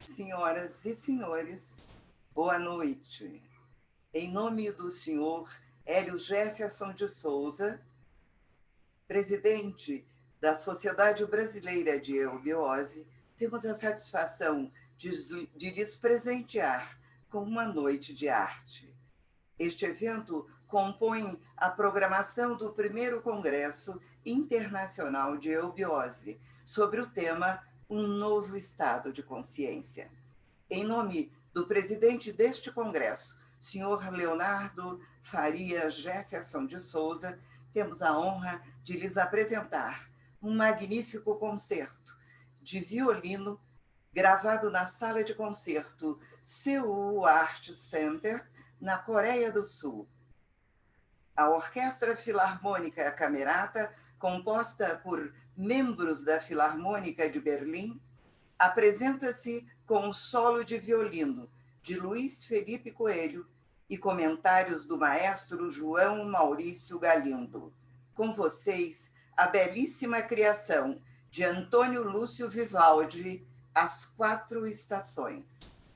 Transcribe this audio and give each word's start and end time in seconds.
Senhoras 0.00 0.84
e 0.84 0.94
senhores, 0.94 1.94
boa 2.34 2.58
noite. 2.58 3.42
Em 4.12 4.30
nome 4.30 4.72
do 4.72 4.90
senhor 4.90 5.48
Hélio 5.84 6.18
Jefferson 6.18 6.92
de 6.92 7.06
Souza, 7.06 7.80
presidente 9.06 10.06
da 10.40 10.54
Sociedade 10.54 11.24
Brasileira 11.26 12.00
de 12.00 12.16
Eubiose, 12.16 13.06
temos 13.36 13.64
a 13.66 13.74
satisfação 13.74 14.72
de, 14.96 15.10
de 15.56 15.70
lhes 15.70 15.96
presentear 15.96 16.98
com 17.28 17.42
uma 17.42 17.66
noite 17.66 18.14
de 18.14 18.28
arte. 18.28 18.94
Este 19.58 19.84
evento 19.84 20.48
compõe 20.66 21.40
a 21.56 21.70
programação 21.70 22.56
do 22.56 22.72
primeiro 22.72 23.20
Congresso 23.20 24.00
Internacional 24.24 25.36
de 25.36 25.50
Eubiose, 25.50 26.40
sobre 26.64 27.00
o 27.00 27.06
tema 27.06 27.62
Um 27.90 28.06
Novo 28.06 28.56
Estado 28.56 29.12
de 29.12 29.20
Consciência. 29.20 30.12
Em 30.70 30.84
nome 30.84 31.32
do 31.52 31.66
presidente 31.66 32.30
deste 32.30 32.70
Congresso, 32.70 33.42
senhor 33.58 34.12
Leonardo 34.12 35.00
Faria 35.20 35.90
Jefferson 35.90 36.66
de 36.66 36.78
Souza, 36.78 37.40
temos 37.72 38.00
a 38.00 38.16
honra 38.16 38.62
de 38.84 38.92
lhes 38.92 39.18
apresentar 39.18 40.08
um 40.40 40.54
magnífico 40.54 41.34
concerto 41.34 42.16
de 42.62 42.78
violino 42.78 43.60
gravado 44.12 44.70
na 44.70 44.86
sala 44.86 45.24
de 45.24 45.34
concerto 45.34 46.20
Seoul 46.44 47.26
Art 47.26 47.72
Center, 47.72 48.48
na 48.80 48.98
Coreia 48.98 49.50
do 49.50 49.64
Sul. 49.64 50.08
A 51.36 51.50
Orquestra 51.50 52.14
Filarmônica 52.14 53.10
Camerata, 53.10 53.92
composta 54.16 54.96
por 55.02 55.34
membros 55.60 56.24
da 56.24 56.40
Filarmônica 56.40 57.28
de 57.28 57.38
Berlim, 57.38 58.00
apresenta-se 58.58 59.68
com 59.86 60.08
o 60.08 60.12
solo 60.14 60.64
de 60.64 60.78
violino 60.78 61.50
de 61.82 61.96
Luiz 61.96 62.46
Felipe 62.46 62.90
Coelho 62.90 63.46
e 63.88 63.98
comentários 63.98 64.86
do 64.86 64.96
maestro 64.96 65.70
João 65.70 66.24
Maurício 66.24 66.98
Galindo. 66.98 67.70
Com 68.14 68.32
vocês, 68.32 69.12
a 69.36 69.48
belíssima 69.48 70.22
criação 70.22 70.98
de 71.30 71.44
Antônio 71.44 72.04
Lúcio 72.04 72.48
Vivaldi, 72.48 73.46
As 73.74 74.06
Quatro 74.06 74.66
Estações. 74.66 75.86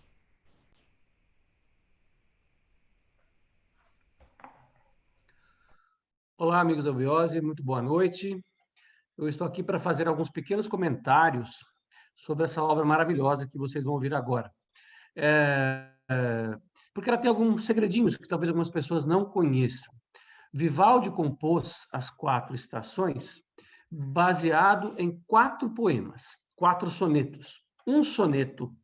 Olá, 6.36 6.60
amigos 6.60 6.84
da 6.84 6.92
Biose, 6.92 7.40
muito 7.40 7.62
boa 7.62 7.80
noite. 7.80 8.44
Eu 9.16 9.28
estou 9.28 9.46
aqui 9.46 9.62
para 9.62 9.78
fazer 9.78 10.08
alguns 10.08 10.28
pequenos 10.28 10.68
comentários 10.68 11.64
sobre 12.16 12.44
essa 12.44 12.62
obra 12.62 12.84
maravilhosa 12.84 13.48
que 13.48 13.58
vocês 13.58 13.84
vão 13.84 13.94
ouvir 13.94 14.14
agora. 14.14 14.50
É, 15.16 15.88
é, 16.10 16.58
porque 16.92 17.08
ela 17.08 17.18
tem 17.18 17.28
alguns 17.28 17.64
segredinhos 17.64 18.16
que 18.16 18.28
talvez 18.28 18.48
algumas 18.48 18.68
pessoas 18.68 19.06
não 19.06 19.24
conheçam. 19.24 19.92
Vivaldi 20.52 21.10
compôs 21.10 21.86
as 21.92 22.10
quatro 22.10 22.54
estações 22.54 23.42
baseado 23.90 24.94
em 24.98 25.20
quatro 25.26 25.70
poemas, 25.70 26.36
quatro 26.56 26.88
sonetos. 26.90 27.62
Um 27.86 28.02
soneto 28.02 28.74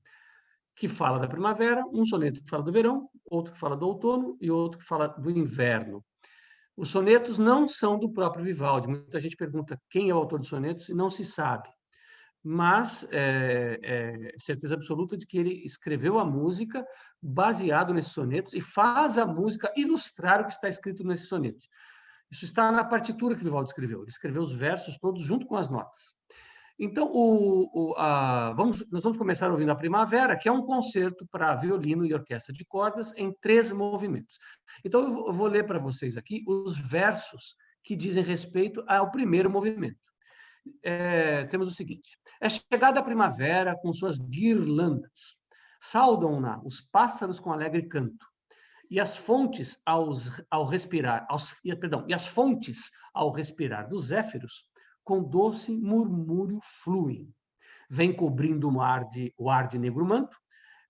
que 0.77 0.89
fala 0.89 1.19
da 1.19 1.28
primavera, 1.28 1.84
um 1.92 2.05
soneto 2.05 2.42
que 2.42 2.48
fala 2.48 2.62
do 2.62 2.72
verão, 2.72 3.09
outro 3.25 3.53
que 3.53 3.59
fala 3.59 3.77
do 3.77 3.87
outono 3.87 4.37
e 4.41 4.50
outro 4.50 4.78
que 4.78 4.84
fala 4.84 5.09
do 5.09 5.31
inverno. 5.31 6.05
Os 6.81 6.89
sonetos 6.89 7.36
não 7.36 7.69
são 7.69 7.98
do 7.98 8.11
próprio 8.11 8.42
Vivaldi. 8.42 8.89
Muita 8.89 9.20
gente 9.20 9.36
pergunta 9.36 9.78
quem 9.91 10.09
é 10.09 10.14
o 10.14 10.17
autor 10.17 10.39
dos 10.39 10.48
sonetos 10.48 10.89
e 10.89 10.95
não 10.95 11.11
se 11.11 11.22
sabe. 11.27 11.69
Mas 12.42 13.06
é, 13.11 13.78
é 13.83 14.33
certeza 14.39 14.77
absoluta 14.77 15.14
de 15.14 15.27
que 15.27 15.37
ele 15.37 15.62
escreveu 15.62 16.19
a 16.19 16.25
música 16.25 16.83
baseado 17.20 17.92
nesses 17.92 18.12
sonetos 18.12 18.55
e 18.55 18.62
faz 18.62 19.19
a 19.19 19.27
música 19.27 19.70
ilustrar 19.77 20.41
o 20.41 20.47
que 20.47 20.53
está 20.53 20.70
escrito 20.70 21.05
nesses 21.05 21.28
sonetos. 21.28 21.69
Isso 22.31 22.47
está 22.47 22.72
na 22.72 22.82
partitura 22.82 23.37
que 23.37 23.44
Vivaldi 23.44 23.69
escreveu. 23.69 24.00
Ele 24.00 24.09
escreveu 24.09 24.41
os 24.41 24.53
versos 24.55 24.97
todos 24.97 25.22
junto 25.22 25.44
com 25.44 25.56
as 25.56 25.69
notas. 25.69 26.15
Então, 26.83 27.13
o, 27.13 27.69
o, 27.75 27.95
a, 27.99 28.55
vamos, 28.55 28.83
nós 28.91 29.03
vamos 29.03 29.19
começar 29.19 29.51
ouvindo 29.51 29.71
a 29.71 29.77
Primavera, 29.77 30.35
que 30.35 30.49
é 30.49 30.53
um 30.53 30.65
concerto 30.65 31.29
para 31.31 31.55
violino 31.55 32.07
e 32.07 32.15
orquestra 32.15 32.55
de 32.55 32.65
cordas 32.65 33.13
em 33.19 33.35
três 33.43 33.71
movimentos. 33.71 34.39
Então, 34.83 35.27
eu 35.27 35.33
vou 35.33 35.47
ler 35.47 35.67
para 35.67 35.79
vocês 35.79 36.17
aqui 36.17 36.43
os 36.49 36.79
versos 36.79 37.55
que 37.85 37.95
dizem 37.95 38.25
respeito 38.25 38.83
ao 38.89 39.11
primeiro 39.11 39.51
movimento. 39.51 39.99
É, 40.83 41.45
temos 41.47 41.71
o 41.71 41.75
seguinte: 41.75 42.19
É 42.41 42.49
chegada 42.49 42.99
a 42.99 43.03
primavera 43.03 43.77
com 43.77 43.93
suas 43.93 44.17
guirlandas, 44.19 45.39
Saudam-na 45.83 46.62
os 46.65 46.81
pássaros 46.81 47.39
com 47.39 47.53
alegre 47.53 47.89
canto, 47.89 48.27
e 48.91 48.99
as 48.99 49.19
fontes 49.19 49.81
aos, 49.85 50.31
ao 50.51 50.65
respirar, 50.65 51.27
aos, 51.29 51.53
perdão, 51.62 52.07
e 52.09 52.15
as 52.15 52.27
fontes 52.27 52.91
ao 53.12 53.31
respirar 53.31 53.87
dos 53.87 54.07
zéfiros 54.07 54.65
com 55.10 55.25
doce 55.25 55.76
murmúrio 55.76 56.60
fluem. 56.62 57.34
Vem 57.91 58.15
cobrindo 58.15 58.71
o 58.71 58.81
ar 58.81 59.10
de, 59.10 59.34
o 59.37 59.50
ar 59.50 59.66
de 59.66 59.76
negro 59.76 60.06
manto, 60.06 60.37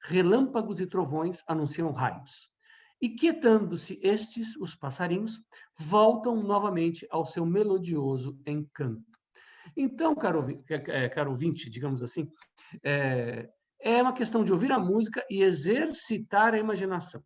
relâmpagos 0.03 0.79
e 0.79 0.87
trovões 0.87 1.43
anunciam 1.49 1.91
raios. 1.91 2.51
E 3.01 3.09
quietando-se 3.09 3.99
estes, 4.03 4.57
os 4.57 4.75
passarinhos, 4.75 5.43
voltam 5.79 6.37
novamente 6.43 7.07
ao 7.11 7.25
seu 7.25 7.47
melodioso 7.47 8.39
encanto. 8.47 9.03
Então, 9.75 10.15
caro, 10.15 10.47
é, 10.69 11.09
caro 11.09 11.31
ouvinte, 11.31 11.71
digamos 11.71 12.03
assim, 12.03 12.31
é, 12.85 13.49
é 13.81 14.03
uma 14.03 14.13
questão 14.13 14.45
de 14.45 14.53
ouvir 14.53 14.71
a 14.71 14.79
música 14.79 15.25
e 15.31 15.43
exercitar 15.43 16.53
a 16.53 16.59
imaginação. 16.59 17.25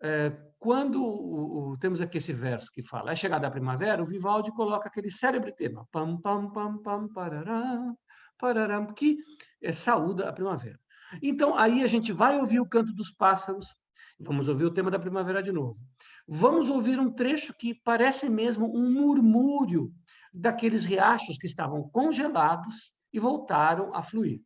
É, 0.00 0.30
quando 0.58 1.76
temos 1.80 2.00
aqui 2.00 2.18
esse 2.18 2.32
verso 2.32 2.70
que 2.72 2.82
fala, 2.82 3.12
é 3.12 3.14
chegada 3.14 3.46
a 3.46 3.50
primavera, 3.50 4.02
o 4.02 4.06
Vivaldi 4.06 4.50
coloca 4.52 4.88
aquele 4.88 5.10
célebre 5.10 5.52
tema, 5.52 5.86
pam, 5.90 6.20
pam, 6.20 6.50
pam, 6.50 6.78
pam, 6.78 7.08
parará, 7.08 7.94
parará, 8.38 8.84
que 8.92 9.18
é, 9.62 9.72
saúda 9.72 10.28
a 10.28 10.32
primavera. 10.32 10.78
Então, 11.22 11.56
aí 11.56 11.82
a 11.82 11.86
gente 11.86 12.12
vai 12.12 12.38
ouvir 12.38 12.60
o 12.60 12.68
canto 12.68 12.92
dos 12.92 13.10
pássaros, 13.10 13.74
vamos 14.18 14.48
ouvir 14.48 14.64
o 14.64 14.74
tema 14.74 14.90
da 14.90 14.98
primavera 14.98 15.42
de 15.42 15.52
novo. 15.52 15.78
Vamos 16.26 16.68
ouvir 16.68 16.98
um 16.98 17.12
trecho 17.12 17.54
que 17.56 17.74
parece 17.74 18.28
mesmo 18.28 18.66
um 18.76 18.90
murmúrio 18.90 19.92
daqueles 20.34 20.84
riachos 20.84 21.38
que 21.38 21.46
estavam 21.46 21.88
congelados 21.90 22.92
e 23.12 23.20
voltaram 23.20 23.94
a 23.94 24.02
fluir. 24.02 24.40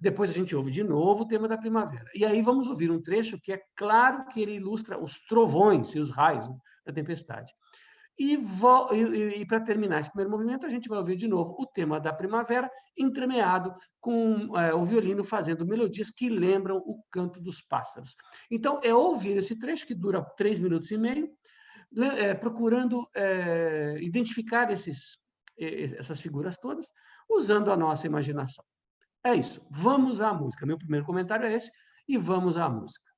Depois 0.00 0.30
a 0.30 0.34
gente 0.34 0.54
ouve 0.54 0.70
de 0.70 0.82
novo 0.82 1.22
o 1.22 1.26
tema 1.26 1.48
da 1.48 1.56
primavera. 1.56 2.04
E 2.14 2.24
aí 2.24 2.42
vamos 2.42 2.66
ouvir 2.66 2.90
um 2.90 3.02
trecho 3.02 3.38
que 3.40 3.52
é 3.52 3.60
claro 3.76 4.26
que 4.26 4.40
ele 4.40 4.56
ilustra 4.56 5.02
os 5.02 5.18
trovões 5.26 5.94
e 5.94 5.98
os 5.98 6.10
raios 6.10 6.48
né, 6.48 6.56
da 6.86 6.92
tempestade. 6.92 7.52
E, 8.18 8.34
e, 8.34 9.40
e 9.40 9.46
para 9.46 9.60
terminar 9.60 10.00
esse 10.00 10.08
primeiro 10.08 10.30
movimento, 10.30 10.64
a 10.64 10.68
gente 10.68 10.88
vai 10.88 10.98
ouvir 10.98 11.16
de 11.16 11.26
novo 11.26 11.56
o 11.58 11.66
tema 11.66 11.98
da 11.98 12.12
primavera, 12.12 12.70
entremeado 12.96 13.74
com 14.00 14.56
é, 14.56 14.72
o 14.72 14.84
violino 14.84 15.24
fazendo 15.24 15.66
melodias 15.66 16.10
que 16.10 16.28
lembram 16.28 16.76
o 16.76 17.02
canto 17.10 17.40
dos 17.40 17.60
pássaros. 17.60 18.14
Então, 18.50 18.80
é 18.84 18.94
ouvir 18.94 19.36
esse 19.36 19.58
trecho, 19.58 19.86
que 19.86 19.94
dura 19.94 20.22
três 20.36 20.60
minutos 20.60 20.90
e 20.92 20.98
meio, 20.98 21.28
é, 22.16 22.34
procurando 22.34 23.08
é, 23.14 23.96
identificar 24.00 24.70
esses, 24.70 25.18
essas 25.58 26.20
figuras 26.20 26.56
todas, 26.56 26.86
usando 27.28 27.72
a 27.72 27.76
nossa 27.76 28.06
imaginação. 28.06 28.64
É 29.24 29.34
isso. 29.34 29.60
Vamos 29.70 30.20
à 30.20 30.32
música. 30.34 30.66
Meu 30.66 30.78
primeiro 30.78 31.06
comentário 31.06 31.46
é 31.46 31.54
esse, 31.54 31.70
e 32.06 32.18
vamos 32.18 32.56
à 32.56 32.68
música. 32.68 33.13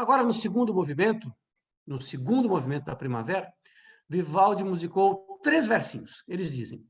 Agora, 0.00 0.24
no 0.24 0.32
segundo 0.32 0.72
movimento, 0.72 1.30
no 1.86 2.00
segundo 2.00 2.48
movimento 2.48 2.86
da 2.86 2.96
primavera, 2.96 3.52
Vivaldi 4.08 4.64
musicou 4.64 5.38
três 5.42 5.66
versinhos. 5.66 6.24
Eles 6.26 6.50
dizem: 6.50 6.82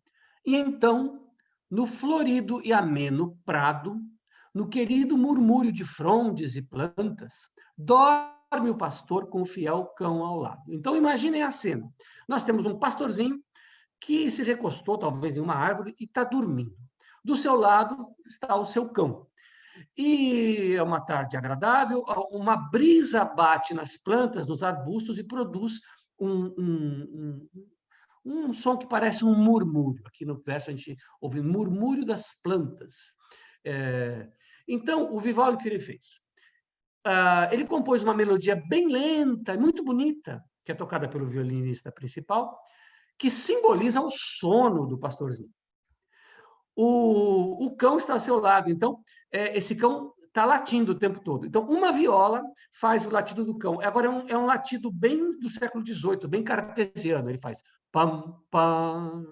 E 0.46 0.54
então, 0.54 1.26
no 1.68 1.88
florido 1.88 2.64
e 2.64 2.72
ameno 2.72 3.36
prado, 3.44 3.96
no 4.54 4.68
querido 4.68 5.18
murmúrio 5.18 5.72
de 5.72 5.84
frondes 5.84 6.54
e 6.54 6.62
plantas, 6.62 7.50
dorme 7.76 8.70
o 8.70 8.76
pastor 8.76 9.26
com 9.26 9.42
o 9.42 9.46
fiel 9.46 9.86
cão 9.96 10.22
ao 10.24 10.36
lado. 10.36 10.62
Então, 10.68 10.94
imaginem 10.94 11.42
a 11.42 11.50
cena. 11.50 11.92
Nós 12.28 12.44
temos 12.44 12.64
um 12.64 12.78
pastorzinho 12.78 13.42
que 14.00 14.30
se 14.30 14.44
recostou, 14.44 14.96
talvez, 14.96 15.36
em 15.36 15.40
uma 15.40 15.56
árvore 15.56 15.96
e 15.98 16.04
está 16.04 16.22
dormindo. 16.22 16.76
Do 17.24 17.34
seu 17.34 17.56
lado 17.56 18.06
está 18.28 18.54
o 18.54 18.64
seu 18.64 18.88
cão. 18.88 19.26
E 19.97 20.75
é 20.75 20.82
uma 20.82 21.00
tarde 21.00 21.37
agradável, 21.37 22.03
uma 22.31 22.56
brisa 22.56 23.25
bate 23.25 23.75
nas 23.75 23.97
plantas, 23.97 24.47
nos 24.47 24.62
arbustos 24.62 25.19
e 25.19 25.25
produz 25.25 25.81
um, 26.19 26.55
um, 26.59 27.49
um, 28.25 28.49
um 28.49 28.53
som 28.53 28.77
que 28.77 28.87
parece 28.87 29.25
um 29.25 29.35
murmúrio. 29.35 30.03
Aqui 30.06 30.25
no 30.25 30.37
verso 30.37 30.71
a 30.71 30.75
gente 30.75 30.97
ouve 31.21 31.41
murmúrio 31.41 32.05
das 32.05 32.38
plantas. 32.43 33.15
É, 33.65 34.29
então, 34.67 35.15
o 35.15 35.21
Vivaldi, 35.21 35.56
o 35.56 35.59
que 35.59 35.69
ele 35.69 35.79
fez? 35.79 36.21
Uh, 37.06 37.49
ele 37.50 37.67
compôs 37.67 38.03
uma 38.03 38.15
melodia 38.15 38.55
bem 38.55 38.87
lenta, 38.87 39.56
muito 39.56 39.82
bonita, 39.82 40.44
que 40.65 40.72
é 40.72 40.75
tocada 40.75 41.08
pelo 41.08 41.27
violinista 41.27 41.91
principal, 41.91 42.58
que 43.19 43.31
simboliza 43.31 44.01
o 44.01 44.10
sono 44.10 44.87
do 44.87 44.99
pastorzinho. 44.99 45.51
O, 46.74 47.67
o 47.67 47.77
cão 47.77 47.96
está 47.96 48.15
ao 48.15 48.20
seu 48.20 48.39
lado, 48.39 48.70
então, 48.70 49.00
é, 49.32 49.56
esse 49.56 49.74
cão 49.74 50.12
está 50.31 50.44
latindo 50.44 50.93
o 50.93 50.98
tempo 50.98 51.20
todo. 51.20 51.46
Então, 51.46 51.69
uma 51.69 51.93
viola 51.93 52.43
faz 52.72 53.05
o 53.05 53.10
latido 53.10 53.44
do 53.44 53.58
cão. 53.58 53.81
Agora, 53.81 54.06
é 54.06 54.10
um, 54.10 54.29
é 54.29 54.39
um 54.39 54.46
latido 54.46 54.91
bem 54.91 55.31
do 55.39 55.50
século 55.50 55.84
XVIII, 55.84 56.29
bem 56.29 56.43
cartesiano. 56.43 57.29
Ele 57.29 57.39
faz 57.39 57.62
pam, 57.91 58.41
pam, 58.50 59.27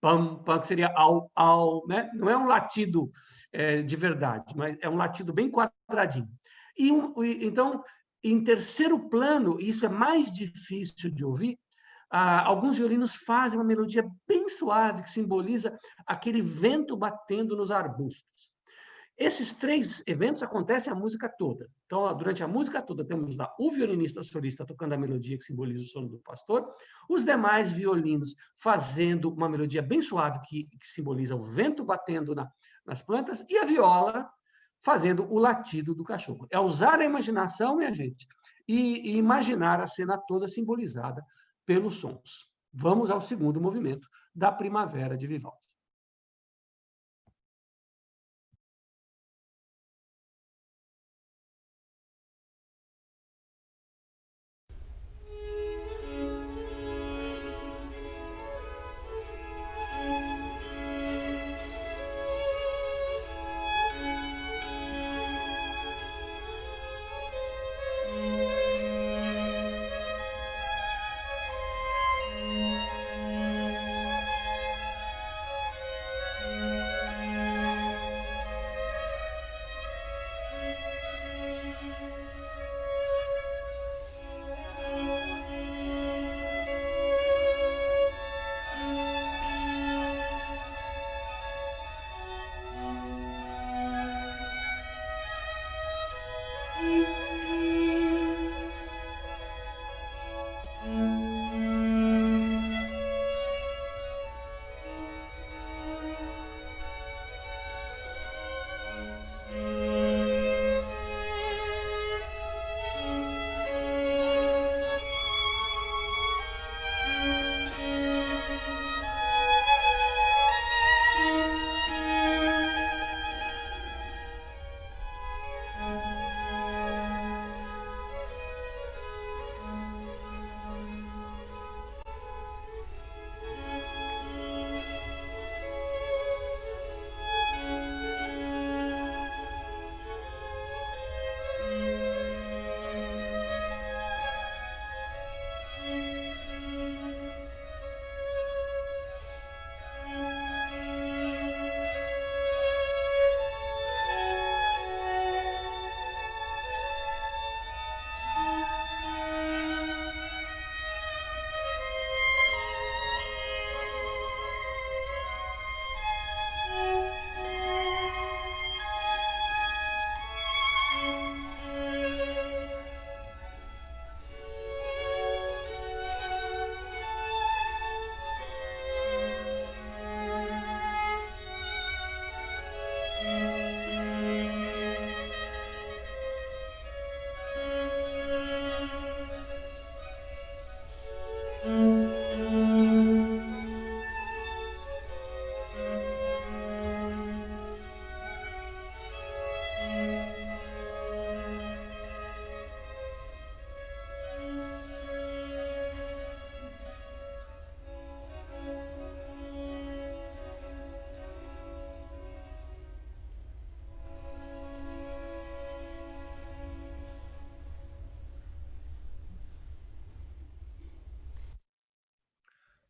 pam, 0.00 0.42
pam, 0.44 0.60
que 0.60 0.66
seria 0.66 0.92
au, 0.94 1.30
au, 1.34 1.86
né? 1.86 2.10
Não 2.14 2.30
é 2.30 2.36
um 2.36 2.46
latido 2.46 3.10
é, 3.52 3.82
de 3.82 3.96
verdade, 3.96 4.56
mas 4.56 4.76
é 4.80 4.88
um 4.88 4.96
latido 4.96 5.32
bem 5.32 5.50
quadradinho. 5.50 6.28
E, 6.76 6.88
então, 7.44 7.82
em 8.22 8.42
terceiro 8.42 9.08
plano, 9.10 9.60
isso 9.60 9.84
é 9.84 9.88
mais 9.88 10.32
difícil 10.32 11.10
de 11.10 11.24
ouvir, 11.24 11.58
ah, 12.12 12.44
alguns 12.44 12.76
violinos 12.76 13.14
fazem 13.14 13.58
uma 13.58 13.64
melodia 13.64 14.06
bem 14.28 14.46
suave 14.50 15.02
que 15.02 15.10
simboliza 15.10 15.78
aquele 16.06 16.42
vento 16.42 16.94
batendo 16.94 17.56
nos 17.56 17.70
arbustos. 17.70 18.52
Esses 19.16 19.54
três 19.54 20.02
eventos 20.06 20.42
acontecem 20.42 20.92
a 20.92 20.96
música 20.96 21.26
toda. 21.26 21.70
Então, 21.86 22.14
durante 22.14 22.42
a 22.42 22.48
música 22.48 22.82
toda, 22.82 23.02
temos 23.02 23.36
lá 23.36 23.54
o 23.58 23.70
violinista 23.70 24.22
solista 24.22 24.66
tocando 24.66 24.92
a 24.92 24.98
melodia 24.98 25.38
que 25.38 25.44
simboliza 25.44 25.84
o 25.84 25.88
sono 25.88 26.08
do 26.08 26.18
pastor, 26.18 26.70
os 27.08 27.24
demais 27.24 27.72
violinos 27.72 28.34
fazendo 28.58 29.32
uma 29.32 29.48
melodia 29.48 29.80
bem 29.80 30.02
suave 30.02 30.38
que, 30.46 30.64
que 30.64 30.86
simboliza 30.86 31.34
o 31.34 31.44
vento 31.44 31.82
batendo 31.82 32.34
na, 32.34 32.46
nas 32.84 33.00
plantas, 33.00 33.42
e 33.48 33.56
a 33.56 33.64
viola 33.64 34.28
fazendo 34.82 35.30
o 35.32 35.38
latido 35.38 35.94
do 35.94 36.04
cachorro. 36.04 36.46
É 36.50 36.60
usar 36.60 37.00
a 37.00 37.04
imaginação, 37.04 37.76
minha 37.76 37.94
gente, 37.94 38.26
e, 38.68 39.12
e 39.12 39.16
imaginar 39.16 39.80
a 39.80 39.86
cena 39.86 40.18
toda 40.18 40.46
simbolizada 40.46 41.24
pelos 41.64 41.96
sons. 41.96 42.48
Vamos 42.72 43.10
ao 43.10 43.20
segundo 43.20 43.60
movimento 43.60 44.08
da 44.34 44.50
Primavera 44.50 45.16
de 45.16 45.26
Vivaldi. 45.26 45.61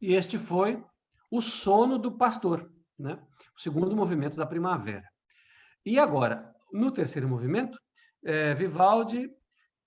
E 0.02 0.14
este 0.14 0.36
foi 0.36 0.84
o 1.30 1.40
sono 1.40 1.96
do 1.96 2.10
pastor, 2.18 2.68
né? 2.98 3.22
o 3.56 3.60
segundo 3.60 3.94
movimento 3.94 4.36
da 4.36 4.44
primavera. 4.44 5.08
E 5.86 5.96
agora, 5.96 6.52
no 6.72 6.90
terceiro 6.90 7.28
movimento, 7.28 7.78
é, 8.24 8.52
Vivaldi 8.52 9.30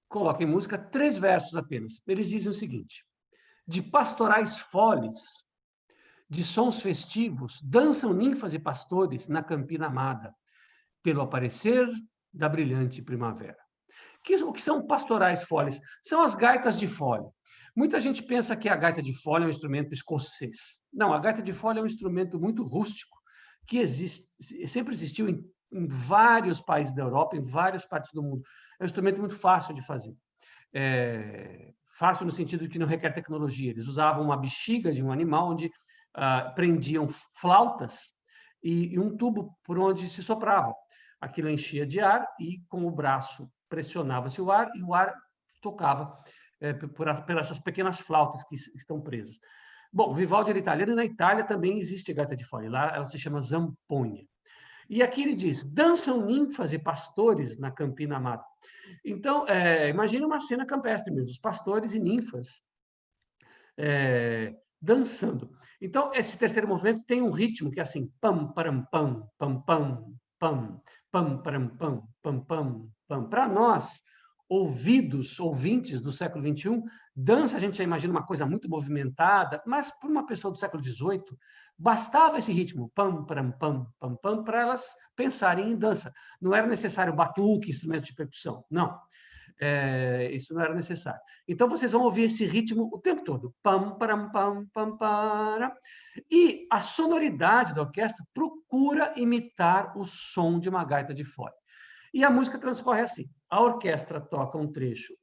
coloca 0.07 0.41
em 0.41 0.48
música 0.48 0.77
três 0.77 1.17
versos 1.17 1.53
apenas. 1.55 2.01
Eles 2.07 2.29
dizem 2.29 2.50
o 2.50 2.53
seguinte: 2.53 3.05
de 3.67 3.81
pastorais 3.81 4.57
foles, 4.57 5.43
de 6.29 6.45
sons 6.45 6.81
festivos, 6.81 7.62
dançam 7.62 8.13
ninfas 8.13 8.53
e 8.53 8.60
pastores 8.60 9.27
na 9.27 9.43
campina 9.43 9.88
amada, 9.88 10.34
pelo 11.03 11.22
aparecer 11.22 11.89
da 12.34 12.48
brilhante 12.48 13.01
primavera. 13.01 13.57
Que, 14.24 14.36
o 14.38 14.53
que 14.53 14.62
são 14.62 14.88
pastorais 14.88 15.43
foles? 15.43 15.79
São 16.01 16.22
as 16.22 16.34
gaitas 16.34 16.79
de 16.79 16.88
fole. 16.88 17.25
Muita 17.75 18.00
gente 18.00 18.24
pensa 18.24 18.55
que 18.55 18.70
a 18.70 18.75
gaita 18.75 19.01
de 19.01 19.13
fole 19.13 19.44
é 19.44 19.48
um 19.48 19.51
instrumento 19.51 19.94
escocês. 19.94 20.79
Não, 20.94 21.13
a 21.13 21.20
gaita 21.20 21.41
de 21.41 21.51
fole 21.51 21.79
é 21.79 21.82
um 21.82 21.88
instrumento 21.88 22.39
muito 22.39 22.63
rústico, 22.63 23.17
que 23.67 23.79
existe, 23.79 24.27
sempre 24.67 24.94
existiu 24.94 25.27
em, 25.27 25.44
em 25.74 25.88
vários 25.88 26.62
países 26.62 26.96
da 26.96 27.03
Europa, 27.03 27.36
em 27.36 27.44
várias 27.44 27.84
partes 27.84 28.12
do 28.13 28.24
mundo. 28.24 28.44
É 28.79 28.84
um 28.84 28.86
instrumento 28.86 29.20
muito 29.20 29.36
fácil 29.36 29.74
de 29.74 29.86
fazer. 29.86 30.15
É, 30.74 31.74
fácil 31.98 32.25
no 32.25 32.32
sentido 32.32 32.63
de 32.63 32.70
que 32.70 32.79
não 32.79 32.88
requer 32.88 33.12
tecnologia. 33.12 33.72
Eles 33.72 33.88
usavam 33.88 34.24
uma 34.24 34.38
bexiga 34.38 34.91
de 34.91 35.03
um 35.03 35.12
animal 35.12 35.51
onde 35.51 35.72
ah, 36.13 36.51
prendiam 36.55 37.08
flautas 37.36 38.10
e, 38.63 38.94
e, 38.94 39.00
um 39.00 39.15
tubo 39.15 39.58
por 39.63 39.77
onde 39.77 40.10
se 40.10 40.24
soprava. 40.24 40.74
Aquilo 41.20 41.50
enchia 41.50 41.86
de 41.86 42.00
ar 42.00 42.27
e 42.39 42.62
com 42.67 42.86
o 42.86 42.91
braço 42.91 43.50
pressionava-se 43.67 44.41
o 44.41 44.51
ar 44.51 44.70
e 44.75 44.84
o 44.84 44.94
ar 44.94 45.13
tocava 45.62 46.17
é, 46.59 46.74
por, 46.74 46.89
por 46.89 47.38
essas 47.38 47.59
pequenas 47.59 48.00
flautas 48.00 48.43
que 48.43 48.55
estão 48.55 49.01
presas. 49.01 49.39
Bom, 49.91 50.13
Vivaldi 50.13 50.50
era 50.50 50.59
italiano 50.59 50.91
e 50.91 50.95
na 50.95 51.05
Itália 51.05 51.45
também 51.45 51.79
existe 51.79 52.13
gaita 52.13 52.35
de 52.35 52.43
fole. 52.43 52.69
Lá 52.69 52.95
ela 52.95 53.05
se 53.05 53.17
chama 53.17 53.41
zamponha. 53.41 54.25
E 54.89 55.01
aqui 55.01 55.21
ele 55.21 55.35
diz: 55.35 55.63
dançam 55.63 56.25
ninfas 56.25 56.74
e 56.74 56.79
pastores 56.79 57.57
na 57.57 57.71
Campina 57.71 58.17
Amada. 58.17 58.43
Então, 59.03 59.47
é, 59.47 59.89
imagine 59.89 60.25
uma 60.25 60.39
cena 60.39 60.65
campestre 60.65 61.13
mesmo, 61.13 61.31
os 61.31 61.39
pastores 61.39 61.93
e 61.93 62.00
ninfas 62.00 62.62
é, 63.77 64.55
dançando. 64.81 65.50
Então, 65.81 66.12
esse 66.13 66.38
terceiro 66.38 66.67
movimento 66.67 67.03
tem 67.05 67.21
um 67.21 67.31
ritmo 67.31 67.71
que 67.71 67.79
é 67.79 67.83
assim: 67.83 68.12
pam, 68.21 68.51
param, 68.51 68.85
pam, 68.91 69.27
pam, 69.38 69.62
pam, 69.62 70.15
pam, 70.39 70.81
pam, 71.12 71.41
param, 71.41 71.69
pam, 71.69 72.07
pam, 72.21 72.39
pam, 72.41 72.89
pam. 73.07 73.29
Para 73.29 73.47
nós, 73.47 74.01
ouvidos, 74.47 75.39
ouvintes 75.39 76.01
do 76.01 76.11
século 76.11 76.43
XXI, 76.43 76.83
dança 77.15 77.57
a 77.57 77.59
gente 77.59 77.77
já 77.77 77.83
imagina 77.83 78.13
uma 78.13 78.25
coisa 78.25 78.45
muito 78.45 78.69
movimentada, 78.69 79.61
mas 79.65 79.91
para 79.91 80.09
uma 80.09 80.25
pessoa 80.25 80.51
do 80.51 80.59
século 80.59 80.83
XVIII, 80.83 81.23
bastava 81.77 82.37
esse 82.37 82.53
ritmo, 82.53 82.91
pam, 82.95 83.25
pam, 83.25 83.51
pam, 83.51 83.87
pam, 83.99 84.15
pam, 84.15 84.43
para 84.43 84.61
elas 84.61 84.85
pensarem 85.15 85.71
em 85.71 85.75
dança. 85.75 86.13
Não 86.39 86.53
era 86.53 86.67
necessário 86.67 87.15
batuque, 87.15 87.69
instrumento 87.69 88.05
de 88.05 88.15
percussão, 88.15 88.63
não. 88.69 88.99
É, 89.59 90.31
isso 90.33 90.53
não 90.53 90.61
era 90.61 90.73
necessário. 90.73 91.19
Então 91.47 91.69
vocês 91.69 91.93
vão 91.93 92.01
ouvir 92.01 92.23
esse 92.23 92.45
ritmo 92.45 92.89
o 92.93 92.99
tempo 92.99 93.23
todo, 93.23 93.53
pam, 93.63 93.97
pam, 93.97 94.29
pam, 94.29 94.65
pam, 94.73 94.97
para. 94.97 95.73
E 96.29 96.67
a 96.69 96.79
sonoridade 96.79 97.73
da 97.73 97.81
orquestra 97.81 98.25
procura 98.33 99.13
imitar 99.15 99.97
o 99.97 100.05
som 100.05 100.59
de 100.59 100.67
uma 100.67 100.83
gaita 100.83 101.13
de 101.13 101.23
fole. 101.23 101.53
E 102.15 102.24
a 102.24 102.31
música 102.31 102.57
transcorre 102.57 103.01
assim: 103.01 103.29
a 103.50 103.62
orquestra 103.62 104.22
toca 104.22 104.57
um 104.57 104.72
trecho 104.72 105.13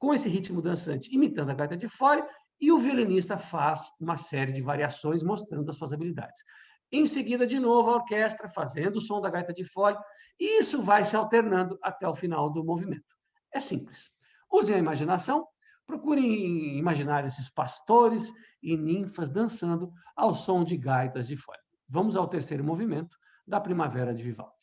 com 0.00 0.12
esse 0.12 0.28
ritmo 0.28 0.60
dançante, 0.60 1.08
imitando 1.14 1.50
a 1.50 1.54
gaita 1.54 1.76
de 1.76 1.86
fole, 1.86 2.24
e 2.60 2.72
o 2.72 2.78
violinista 2.78 3.38
faz 3.38 3.88
uma 4.00 4.16
série 4.16 4.50
de 4.50 4.60
variações 4.60 5.22
mostrando 5.22 5.70
as 5.70 5.76
suas 5.76 5.92
habilidades. 5.92 6.42
Em 6.90 7.06
seguida, 7.06 7.46
de 7.46 7.60
novo, 7.60 7.90
a 7.90 7.94
orquestra 7.94 8.48
fazendo 8.48 8.96
o 8.96 9.00
som 9.00 9.20
da 9.20 9.30
gaita 9.30 9.54
de 9.54 9.64
fole, 9.64 9.96
e 10.38 10.58
isso 10.58 10.82
vai 10.82 11.04
se 11.04 11.14
alternando 11.14 11.78
até 11.80 12.06
o 12.08 12.14
final 12.14 12.50
do 12.50 12.64
movimento. 12.64 13.14
É 13.52 13.60
simples. 13.60 14.10
Usem 14.52 14.74
a 14.74 14.80
imaginação, 14.80 15.46
procurem 15.86 16.76
imaginar 16.76 17.24
esses 17.24 17.48
pastores 17.48 18.32
e 18.60 18.76
ninfas 18.76 19.30
dançando 19.30 19.92
ao 20.16 20.34
som 20.34 20.64
de 20.64 20.76
gaitas 20.76 21.28
de 21.28 21.36
fole. 21.36 21.62
Vamos 21.88 22.16
ao 22.16 22.26
terceiro 22.26 22.64
movimento 22.64 23.16
da 23.46 23.60
Primavera 23.60 24.12
de 24.12 24.22
Vivaldi. 24.22 24.53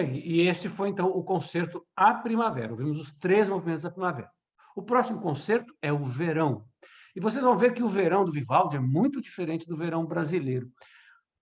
Bem, 0.00 0.16
e 0.26 0.48
este 0.48 0.66
foi 0.66 0.88
então 0.88 1.08
o 1.08 1.22
concerto 1.22 1.84
A 1.94 2.14
Primavera. 2.14 2.74
Vimos 2.74 2.98
os 2.98 3.12
três 3.18 3.50
movimentos 3.50 3.82
da 3.82 3.90
primavera. 3.90 4.30
O 4.74 4.82
próximo 4.82 5.20
concerto 5.20 5.76
é 5.82 5.92
o 5.92 6.02
Verão. 6.02 6.64
E 7.14 7.20
vocês 7.20 7.44
vão 7.44 7.54
ver 7.54 7.74
que 7.74 7.82
o 7.82 7.88
verão 7.88 8.24
do 8.24 8.32
Vivaldi 8.32 8.76
é 8.76 8.80
muito 8.80 9.20
diferente 9.20 9.66
do 9.66 9.76
verão 9.76 10.06
brasileiro. 10.06 10.70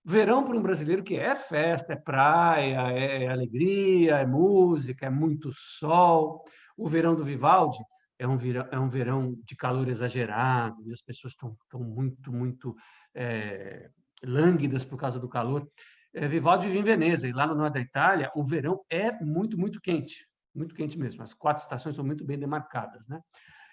Verão 0.03 0.43
para 0.43 0.57
um 0.57 0.61
brasileiro 0.61 1.03
que 1.03 1.15
é 1.15 1.37
festa, 1.37 1.93
é 1.93 1.95
praia, 1.95 2.91
é 2.91 3.29
alegria, 3.29 4.15
é 4.15 4.25
música, 4.25 5.05
é 5.05 5.09
muito 5.09 5.53
sol. 5.53 6.43
O 6.75 6.85
verão 6.85 7.15
do 7.15 7.23
Vivaldi 7.23 7.79
é 8.17 8.27
um 8.27 8.35
verão, 8.35 8.67
é 8.71 8.77
um 8.77 8.89
verão 8.89 9.37
de 9.45 9.55
calor 9.55 9.87
exagerado, 9.87 10.83
e 10.85 10.91
as 10.91 11.01
pessoas 11.01 11.31
estão, 11.31 11.55
estão 11.63 11.79
muito, 11.79 12.29
muito 12.29 12.75
é, 13.15 13.89
lânguidas 14.21 14.83
por 14.83 14.97
causa 14.97 15.17
do 15.17 15.29
calor. 15.29 15.65
É, 16.13 16.27
Vivaldi 16.27 16.67
vive 16.67 16.79
em 16.79 16.83
Veneza, 16.83 17.27
e 17.27 17.31
lá 17.31 17.45
no 17.45 17.55
norte 17.55 17.75
da 17.75 17.81
Itália, 17.81 18.31
o 18.35 18.43
verão 18.43 18.83
é 18.89 19.11
muito, 19.23 19.57
muito 19.57 19.79
quente, 19.79 20.25
muito 20.53 20.73
quente 20.73 20.97
mesmo. 20.97 21.21
As 21.21 21.33
quatro 21.33 21.63
estações 21.63 21.95
são 21.95 22.05
muito 22.05 22.25
bem 22.25 22.37
demarcadas. 22.37 23.07
Né? 23.07 23.21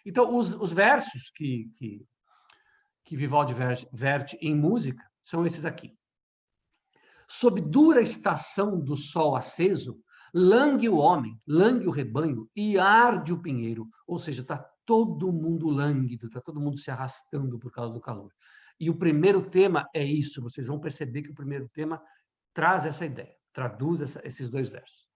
Então, 0.05 0.37
os, 0.37 0.55
os 0.55 0.73
versos 0.73 1.31
que, 1.35 1.71
que, 1.77 2.07
que 3.05 3.17
Vivaldi 3.17 3.55
verte 3.93 4.37
em 4.41 4.55
música 4.55 5.03
são 5.23 5.47
esses 5.47 5.65
aqui. 5.65 5.95
Sob 7.29 7.61
dura 7.61 8.01
estação 8.01 8.79
do 8.79 8.97
sol 8.97 9.35
aceso, 9.35 9.99
langue 10.33 10.89
o 10.89 10.97
homem, 10.97 11.41
langue 11.47 11.89
o 11.89 11.91
rebanho 11.91 12.49
e 12.55 12.79
arde 12.79 13.33
o 13.33 13.41
pinheiro. 13.41 13.89
Ou 14.07 14.19
seja, 14.19 14.43
está 14.43 14.59
todo 14.85 15.33
mundo 15.33 15.69
lânguido, 15.69 16.27
está 16.27 16.41
todo 16.41 16.61
mundo 16.61 16.79
se 16.79 16.91
arrastando 16.91 17.59
por 17.59 17.73
causa 17.73 17.93
do 17.93 18.01
calor. 18.01 18.31
E 18.79 18.91
o 18.91 18.97
primeiro 18.97 19.51
tema 19.51 19.89
é 19.95 20.05
isso, 20.05 20.43
vocês 20.43 20.67
vão 20.67 20.79
perceber 20.79 21.23
que 21.23 21.31
o 21.31 21.35
primeiro 21.35 21.69
tema 21.71 22.01
traz 22.57 22.87
essa 22.87 23.05
ideia, 23.05 23.37
traduz 23.53 24.01
essa, 24.01 24.27
esses 24.27 24.49
dois 24.49 24.71
versos. 24.71 25.07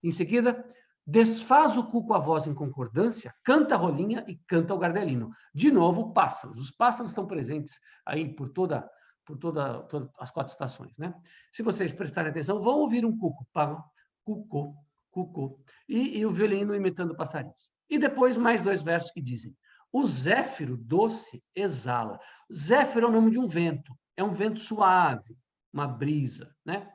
Em 0.00 0.12
seguida, 0.12 0.64
desfaz 1.04 1.76
o 1.76 1.82
cuco 1.82 2.14
a 2.14 2.20
voz 2.20 2.46
em 2.46 2.54
concordância, 2.54 3.34
canta 3.42 3.74
a 3.74 3.78
rolinha 3.78 4.24
e 4.28 4.36
canta 4.46 4.72
o 4.72 4.78
gardelino. 4.78 5.32
De 5.52 5.72
novo, 5.72 6.12
pássaros. 6.12 6.56
Os 6.56 6.70
pássaros 6.70 7.10
estão 7.10 7.26
presentes 7.26 7.80
aí 8.06 8.32
por 8.32 8.48
toda 8.50 8.88
por 9.26 9.38
toda, 9.38 9.82
todas 9.84 10.08
as 10.18 10.30
quatro 10.30 10.52
estações, 10.52 10.96
né? 10.98 11.14
Se 11.50 11.62
vocês 11.62 11.94
prestarem 11.94 12.30
atenção, 12.30 12.60
vão 12.60 12.80
ouvir 12.80 13.06
um 13.06 13.16
cuco, 13.16 13.46
pá, 13.54 13.82
cucô, 14.22 14.76
cucô, 15.10 15.58
e, 15.88 16.18
e 16.18 16.26
o 16.26 16.30
violino 16.30 16.74
imitando 16.74 17.16
passarinhos. 17.16 17.70
E 17.88 17.98
depois 17.98 18.36
mais 18.36 18.60
dois 18.60 18.82
versos 18.82 19.10
que 19.10 19.22
dizem: 19.22 19.56
O 19.90 20.06
zéfiro 20.06 20.76
doce 20.76 21.42
exala. 21.56 22.20
Zéfiro 22.52 23.06
é 23.06 23.08
o 23.08 23.12
nome 23.12 23.30
de 23.30 23.38
um 23.38 23.46
vento, 23.46 23.96
é 24.14 24.22
um 24.22 24.32
vento 24.32 24.60
suave, 24.60 25.34
uma 25.74 25.86
brisa, 25.86 26.54
né? 26.64 26.88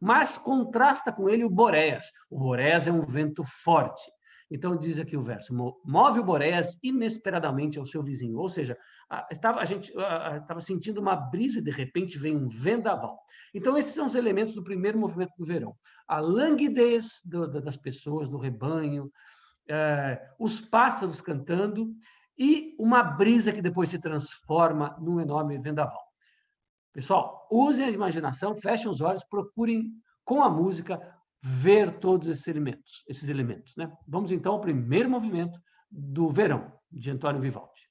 Mas 0.00 0.36
contrasta 0.36 1.10
com 1.10 1.28
ele 1.28 1.42
o 1.42 1.50
boréas. 1.50 2.06
O 2.30 2.38
boréas 2.38 2.86
é 2.86 2.92
um 2.92 3.04
vento 3.04 3.42
forte. 3.44 4.02
Então 4.48 4.76
diz 4.76 4.98
aqui 4.98 5.16
o 5.16 5.22
verso: 5.22 5.52
move 5.84 6.20
o 6.20 6.24
boréas 6.24 6.78
inesperadamente 6.82 7.78
ao 7.78 7.86
seu 7.86 8.02
vizinho. 8.02 8.38
Ou 8.38 8.48
seja, 8.48 8.76
estava, 9.30 9.60
a 9.60 9.64
gente 9.64 9.90
estava 9.90 10.60
sentindo 10.60 11.00
uma 11.00 11.16
brisa 11.16 11.58
e 11.58 11.62
de 11.62 11.70
repente 11.70 12.18
vem 12.18 12.36
um 12.36 12.48
vendaval. 12.48 13.18
Então 13.52 13.76
esses 13.76 13.94
são 13.94 14.06
os 14.06 14.14
elementos 14.14 14.54
do 14.54 14.62
primeiro 14.62 14.98
movimento 14.98 15.32
do 15.36 15.44
verão 15.44 15.74
a 16.06 16.20
languidez 16.20 17.20
do, 17.24 17.48
das 17.48 17.76
pessoas, 17.76 18.30
do 18.30 18.38
rebanho, 18.38 19.10
é, 19.68 20.20
os 20.38 20.60
pássaros 20.60 21.20
cantando 21.20 21.92
e 22.38 22.76
uma 22.78 23.02
brisa 23.02 23.52
que 23.52 23.62
depois 23.62 23.88
se 23.88 23.98
transforma 23.98 24.96
num 25.00 25.20
enorme 25.20 25.58
vendaval. 25.58 26.05
Pessoal, 26.96 27.46
usem 27.50 27.84
a 27.84 27.90
imaginação, 27.90 28.56
fechem 28.56 28.90
os 28.90 29.02
olhos, 29.02 29.22
procurem 29.22 29.92
com 30.24 30.42
a 30.42 30.48
música 30.48 30.98
ver 31.42 32.00
todos 32.00 32.26
esses 32.26 32.48
elementos, 32.48 33.04
esses 33.06 33.28
elementos, 33.28 33.76
né? 33.76 33.92
Vamos 34.08 34.32
então 34.32 34.54
ao 34.54 34.62
primeiro 34.62 35.10
movimento 35.10 35.60
do 35.90 36.30
Verão 36.30 36.72
de 36.90 37.10
Antônio 37.10 37.38
Vivaldi. 37.38 37.85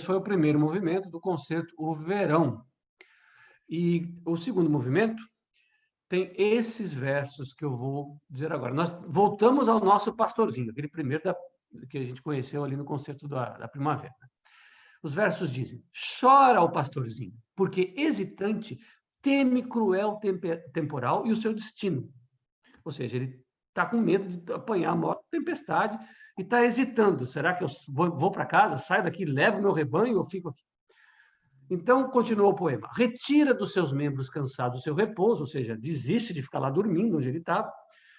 Esse 0.00 0.06
foi 0.06 0.16
o 0.16 0.22
primeiro 0.22 0.58
movimento 0.58 1.10
do 1.10 1.20
concerto 1.20 1.74
O 1.76 1.94
Verão. 1.94 2.64
E 3.68 4.14
o 4.24 4.36
segundo 4.36 4.70
movimento 4.70 5.22
tem 6.08 6.32
esses 6.36 6.92
versos 6.92 7.52
que 7.52 7.64
eu 7.64 7.76
vou 7.76 8.18
dizer 8.28 8.50
agora. 8.50 8.72
Nós 8.72 8.90
voltamos 9.06 9.68
ao 9.68 9.78
nosso 9.78 10.16
pastorzinho, 10.16 10.70
aquele 10.70 10.88
primeiro 10.88 11.22
da, 11.22 11.36
que 11.88 11.98
a 11.98 12.02
gente 12.02 12.22
conheceu 12.22 12.64
ali 12.64 12.76
no 12.76 12.84
concerto 12.84 13.28
da, 13.28 13.50
da 13.58 13.68
primavera. 13.68 14.14
Os 15.02 15.14
versos 15.14 15.52
dizem: 15.52 15.84
Chora 16.18 16.62
o 16.62 16.72
pastorzinho, 16.72 17.34
porque 17.54 17.94
hesitante 17.96 18.78
teme 19.22 19.62
cruel 19.62 20.18
temporal 20.72 21.26
e 21.26 21.30
o 21.30 21.36
seu 21.36 21.52
destino. 21.52 22.10
Ou 22.84 22.90
seja, 22.90 23.16
ele 23.16 23.44
está 23.68 23.84
com 23.84 24.00
medo 24.00 24.28
de 24.28 24.52
apanhar 24.52 24.92
a 24.92 24.96
maior 24.96 25.20
tempestade 25.30 25.98
e 26.40 26.42
está 26.42 26.64
hesitando. 26.64 27.26
Será 27.26 27.52
que 27.52 27.62
eu 27.62 27.68
vou, 27.86 28.10
vou 28.16 28.30
para 28.30 28.46
casa, 28.46 28.78
saio 28.78 29.04
daqui, 29.04 29.26
levo 29.26 29.60
meu 29.60 29.72
rebanho 29.72 30.16
ou 30.16 30.24
fico 30.24 30.48
aqui? 30.48 30.62
Então, 31.68 32.08
continuou 32.08 32.52
o 32.52 32.56
poema. 32.56 32.88
Retira 32.96 33.52
dos 33.52 33.74
seus 33.74 33.92
membros 33.92 34.30
cansados 34.30 34.80
o 34.80 34.82
seu 34.82 34.94
repouso, 34.94 35.42
ou 35.42 35.46
seja, 35.46 35.76
desiste 35.76 36.32
de 36.32 36.40
ficar 36.42 36.58
lá 36.58 36.70
dormindo 36.70 37.18
onde 37.18 37.28
ele 37.28 37.38
estava, 37.38 37.70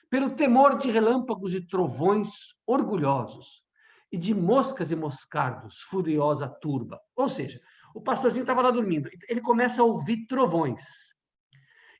pelo 0.07 0.29
temor 0.29 0.77
de 0.77 0.91
relâmpagos 0.91 1.55
e 1.55 1.65
trovões 1.65 2.29
orgulhosos 2.65 3.63
e 4.11 4.17
de 4.17 4.35
moscas 4.35 4.91
e 4.91 4.95
moscardos, 4.95 5.79
furiosa 5.89 6.47
turba. 6.47 7.01
Ou 7.15 7.27
seja, 7.27 7.59
o 7.95 8.01
pastorzinho 8.01 8.43
estava 8.43 8.61
lá 8.61 8.69
dormindo, 8.69 9.09
ele 9.27 9.41
começa 9.41 9.81
a 9.81 9.85
ouvir 9.85 10.27
trovões. 10.27 10.83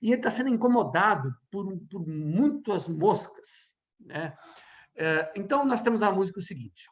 E 0.02 0.10
ele 0.10 0.18
está 0.18 0.30
sendo 0.30 0.50
incomodado 0.50 1.34
por, 1.50 1.66
por 1.90 2.08
muitas 2.08 2.88
moscas. 2.88 3.74
Né? 4.00 4.36
É, 4.96 5.32
então, 5.36 5.66
nós 5.66 5.82
temos 5.82 6.00
na 6.00 6.12
música 6.12 6.40
o 6.40 6.44
seguinte: 6.44 6.88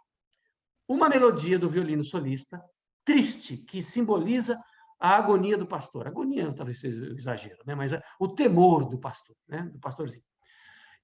uma 0.87 1.09
melodia 1.09 1.59
do 1.59 1.69
violino 1.69 2.03
solista, 2.03 2.63
triste, 3.05 3.57
que 3.57 3.81
simboliza 3.81 4.59
a 4.99 5.15
agonia 5.15 5.57
do 5.57 5.65
pastor. 5.65 6.07
Agonia 6.07 6.53
talvez 6.53 6.79
seja 6.79 7.13
exagero, 7.17 7.63
né? 7.65 7.73
mas 7.73 7.91
o 8.19 8.27
temor 8.27 8.85
do 8.85 8.99
pastor, 8.99 9.35
né? 9.47 9.63
do 9.71 9.79
pastorzinho. 9.79 10.23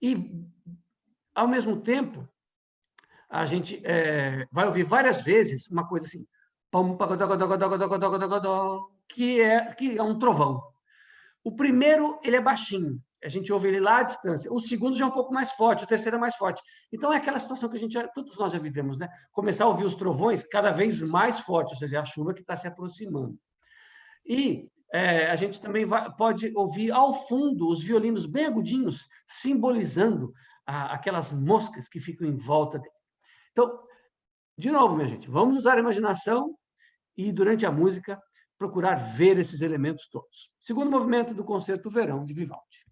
E, 0.02 0.46
ao 1.34 1.48
mesmo 1.48 1.80
tempo, 1.82 2.28
a 3.30 3.46
gente 3.46 3.82
é, 3.86 4.46
vai 4.52 4.68
ouvir 4.68 4.84
várias 4.84 5.22
vezes 5.22 5.68
uma 5.68 5.88
coisa 5.88 6.06
assim, 6.06 6.28
que 9.08 9.40
é, 9.42 9.74
que 9.74 9.98
é 9.98 10.04
um 10.04 10.20
trovão. 10.20 10.62
O 11.44 11.56
primeiro, 11.56 12.20
ele 12.24 12.36
é 12.36 12.42
baixinho, 12.42 13.02
a 13.26 13.30
gente 13.30 13.52
ouve 13.52 13.68
ele 13.70 13.80
lá 13.80 13.98
à 13.98 14.04
distância. 14.04 14.54
O 14.54 14.60
segundo 14.60 14.96
já 14.96 15.06
é 15.06 15.08
um 15.08 15.12
pouco 15.12 15.34
mais 15.34 15.52
forte, 15.52 15.84
o 15.84 15.88
terceiro 15.88 16.18
é 16.18 16.20
mais 16.20 16.36
forte. 16.36 16.62
Então 16.94 17.12
é 17.12 17.18
aquela 17.18 17.40
situação 17.40 17.68
que 17.68 17.76
a 17.76 17.80
gente 17.80 17.94
já, 17.94 18.08
todos 18.08 18.38
nós 18.38 18.54
já 18.54 18.60
vivemos, 18.60 19.00
né? 19.00 19.10
Começar 19.32 19.66
a 19.66 19.68
ouvir 19.68 19.84
os 19.84 19.96
trovões 19.96 20.44
cada 20.44 20.72
vez 20.72 21.02
mais 21.02 21.40
fortes, 21.40 21.74
ou 21.74 21.80
seja, 21.80 22.02
a 22.02 22.06
chuva 22.06 22.36
que 22.36 22.42
está 22.42 22.56
se 22.56 22.68
aproximando. 22.68 23.36
E 24.24 24.70
é, 24.94 25.28
a 25.32 25.36
gente 25.36 25.60
também 25.60 25.86
vai, 25.86 26.14
pode 26.16 26.56
ouvir 26.56 26.92
ao 26.92 27.28
fundo 27.28 27.68
os 27.68 27.84
violinos 27.84 28.28
bem 28.28 28.46
agudinhos, 28.46 29.08
simbolizando 29.28 30.32
a, 30.64 30.94
aquelas 30.94 31.34
moscas 31.34 31.90
que 31.90 32.00
ficam 32.00 32.28
em 32.28 32.38
volta 32.38 32.78
dele. 32.78 32.94
Então, 33.52 33.80
de 34.56 34.72
novo, 34.72 34.96
minha 34.96 35.10
gente, 35.10 35.28
vamos 35.28 35.58
usar 35.58 35.78
a 35.78 35.80
imaginação 35.80 36.56
e, 37.18 37.32
durante 37.32 37.66
a 37.66 37.72
música, 37.72 38.22
procurar 38.56 38.96
ver 38.96 39.40
esses 39.40 39.62
elementos 39.62 40.08
todos. 40.10 40.52
Segundo 40.60 40.92
movimento 40.92 41.34
do 41.34 41.44
Concerto 41.44 41.90
Verão 41.90 42.24
de 42.24 42.34
Vivaldi. 42.34 42.85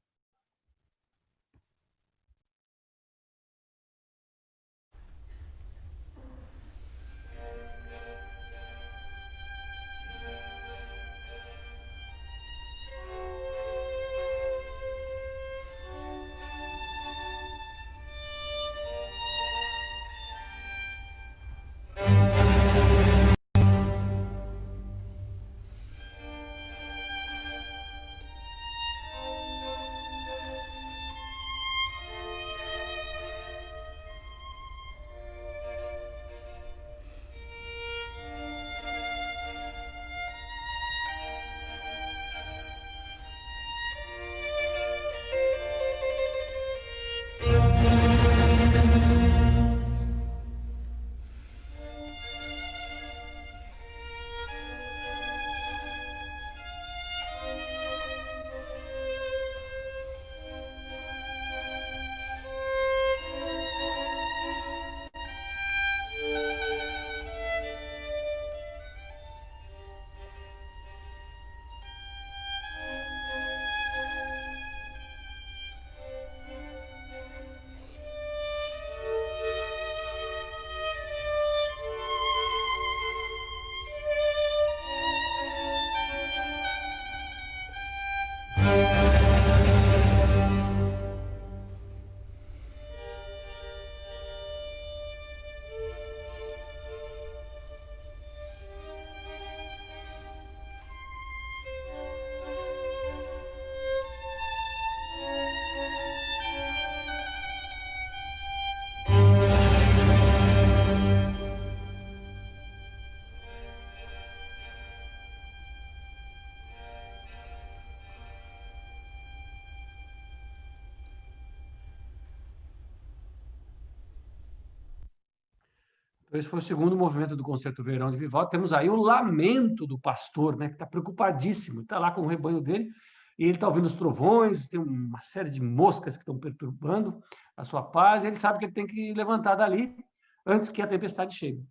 Esse 126.33 126.49
foi 126.49 126.57
o 126.57 126.63
segundo 126.63 126.97
movimento 126.97 127.35
do 127.35 127.43
Concerto 127.43 127.83
Verão 127.83 128.09
de 128.09 128.17
Vivaldi. 128.17 128.49
Temos 128.49 128.73
aí 128.73 128.89
o 128.89 128.95
lamento 128.95 129.85
do 129.85 129.99
pastor, 129.99 130.57
né, 130.57 130.67
que 130.67 130.73
está 130.73 130.85
preocupadíssimo, 130.85 131.81
está 131.81 131.99
lá 131.99 132.09
com 132.09 132.21
o 132.21 132.27
rebanho 132.27 132.59
dele, 132.59 132.89
e 133.37 133.43
ele 133.43 133.53
está 133.53 133.67
ouvindo 133.67 133.85
os 133.85 133.95
trovões, 133.95 134.67
tem 134.67 134.79
uma 134.79 135.21
série 135.21 135.51
de 135.51 135.61
moscas 135.61 136.15
que 136.15 136.23
estão 136.23 136.39
perturbando 136.39 137.21
a 137.55 137.63
sua 137.63 137.83
paz, 137.83 138.23
e 138.23 138.27
ele 138.27 138.35
sabe 138.35 138.57
que 138.57 138.65
ele 138.65 138.73
tem 138.73 138.87
que 138.87 139.13
levantar 139.13 139.53
dali 139.53 139.95
antes 140.43 140.69
que 140.69 140.81
a 140.81 140.87
tempestade 140.87 141.35
chegue. 141.35 141.63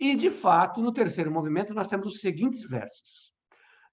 E, 0.00 0.16
de 0.16 0.30
fato, 0.30 0.82
no 0.82 0.92
terceiro 0.92 1.30
movimento, 1.30 1.72
nós 1.72 1.86
temos 1.86 2.08
os 2.08 2.20
seguintes 2.20 2.68
versos. 2.68 3.32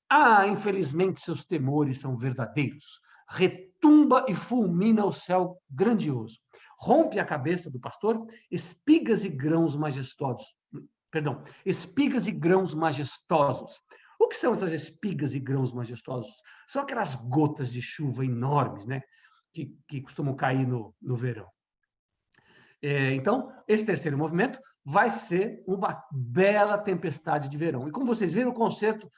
Ah, 0.10 0.48
infelizmente, 0.48 1.22
seus 1.22 1.46
temores 1.46 2.00
são 2.00 2.18
verdadeiros. 2.18 3.00
Retumba 3.30 4.26
e 4.28 4.34
fulmina 4.34 5.06
o 5.06 5.12
céu 5.12 5.58
grandioso 5.70 6.40
rompe 6.78 7.20
a 7.20 7.26
cabeça 7.26 7.70
do 7.70 7.80
pastor, 7.80 8.26
espigas 8.52 9.26
e 9.26 9.30
grãos 9.30 9.76
majestosos. 9.76 10.56
Perdão, 11.12 11.44
espigas 11.66 12.28
e 12.28 12.32
grãos 12.32 12.74
majestosos. 12.74 13.80
O 14.20 14.28
que 14.28 14.36
são 14.36 14.54
essas 14.54 14.72
espigas 14.72 15.34
e 15.34 15.40
grãos 15.40 15.72
majestosos? 15.74 16.34
São 16.68 16.84
aquelas 16.84 17.16
gotas 17.16 17.72
de 17.72 17.82
chuva 17.82 18.26
enormes, 18.26 18.86
né? 18.86 19.02
Que, 19.54 19.78
que 19.88 20.02
costumam 20.02 20.36
cair 20.36 20.68
no, 20.68 20.94
no 21.02 21.16
verão. 21.16 21.50
É, 22.82 23.14
então, 23.14 23.52
esse 23.68 23.86
terceiro 23.86 24.18
movimento 24.18 24.60
vai 24.84 25.10
ser 25.10 25.64
uma 25.66 26.04
bela 26.12 26.78
tempestade 26.78 27.50
de 27.50 27.58
verão. 27.58 27.88
E 27.88 27.92
como 27.92 28.06
vocês 28.06 28.34
viram, 28.34 28.52
o 28.52 28.54
concerto 28.54 29.10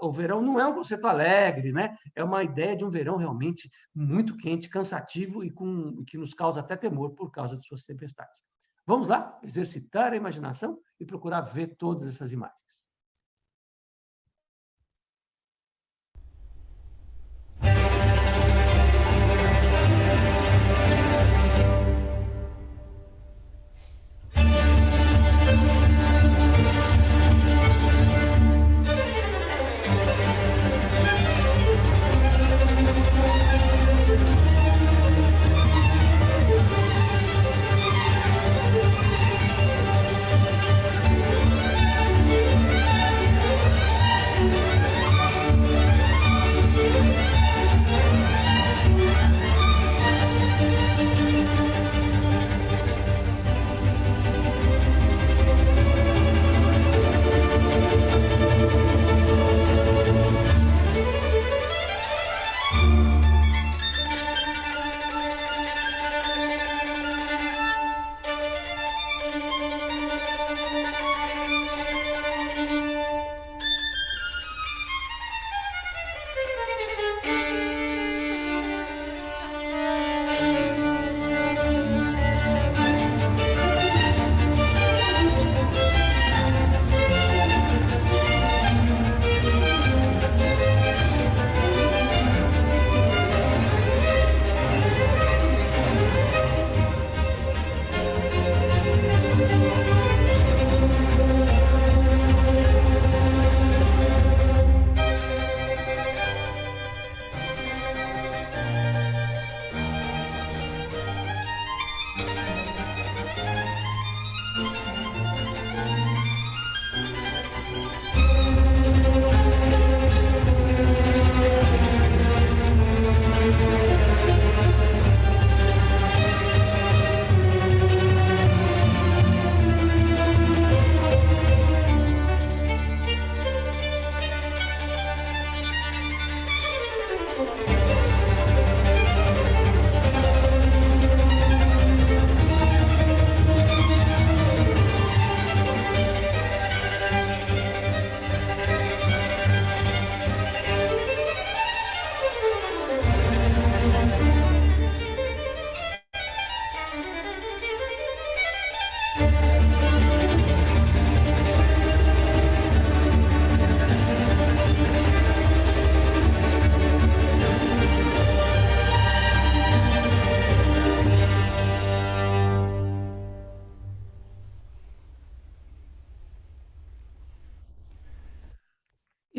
o 0.00 0.12
verão 0.12 0.40
não 0.40 0.58
é 0.58 0.66
um 0.66 0.74
conceito 0.74 1.06
alegre, 1.06 1.72
né? 1.72 1.96
É 2.14 2.24
uma 2.24 2.42
ideia 2.42 2.76
de 2.76 2.84
um 2.84 2.90
verão 2.90 3.16
realmente 3.16 3.70
muito 3.94 4.36
quente, 4.36 4.68
cansativo 4.68 5.44
e 5.44 5.50
com, 5.50 6.04
que 6.04 6.16
nos 6.16 6.32
causa 6.32 6.60
até 6.60 6.76
temor 6.76 7.14
por 7.14 7.30
causa 7.30 7.56
de 7.56 7.66
suas 7.66 7.84
tempestades. 7.84 8.42
Vamos 8.86 9.08
lá, 9.08 9.38
exercitar 9.42 10.12
a 10.12 10.16
imaginação 10.16 10.78
e 10.98 11.04
procurar 11.04 11.40
ver 11.40 11.76
todas 11.76 12.06
essas 12.08 12.32
imagens. 12.32 12.65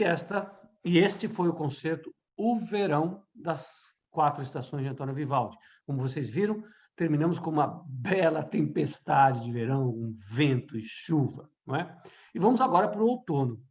Esta 0.07 0.49
e 0.85 0.99
este 0.99 1.27
foi 1.27 1.49
o 1.49 1.53
concerto 1.53 2.13
O 2.37 2.57
Verão 2.59 3.23
das 3.35 3.67
quatro 4.09 4.41
estações 4.41 4.83
de 4.83 4.89
Antônio 4.89 5.13
Vivaldi. 5.13 5.57
Como 5.85 6.01
vocês 6.01 6.29
viram, 6.29 6.63
terminamos 6.95 7.39
com 7.39 7.49
uma 7.49 7.83
bela 7.85 8.41
tempestade 8.41 9.43
de 9.43 9.51
verão, 9.51 9.89
um 9.89 10.17
vento 10.25 10.77
e 10.77 10.81
chuva, 10.81 11.49
não 11.65 11.75
é? 11.75 11.95
E 12.33 12.39
vamos 12.39 12.61
agora 12.61 12.87
para 12.87 13.01
o 13.01 13.07
outono. 13.07 13.61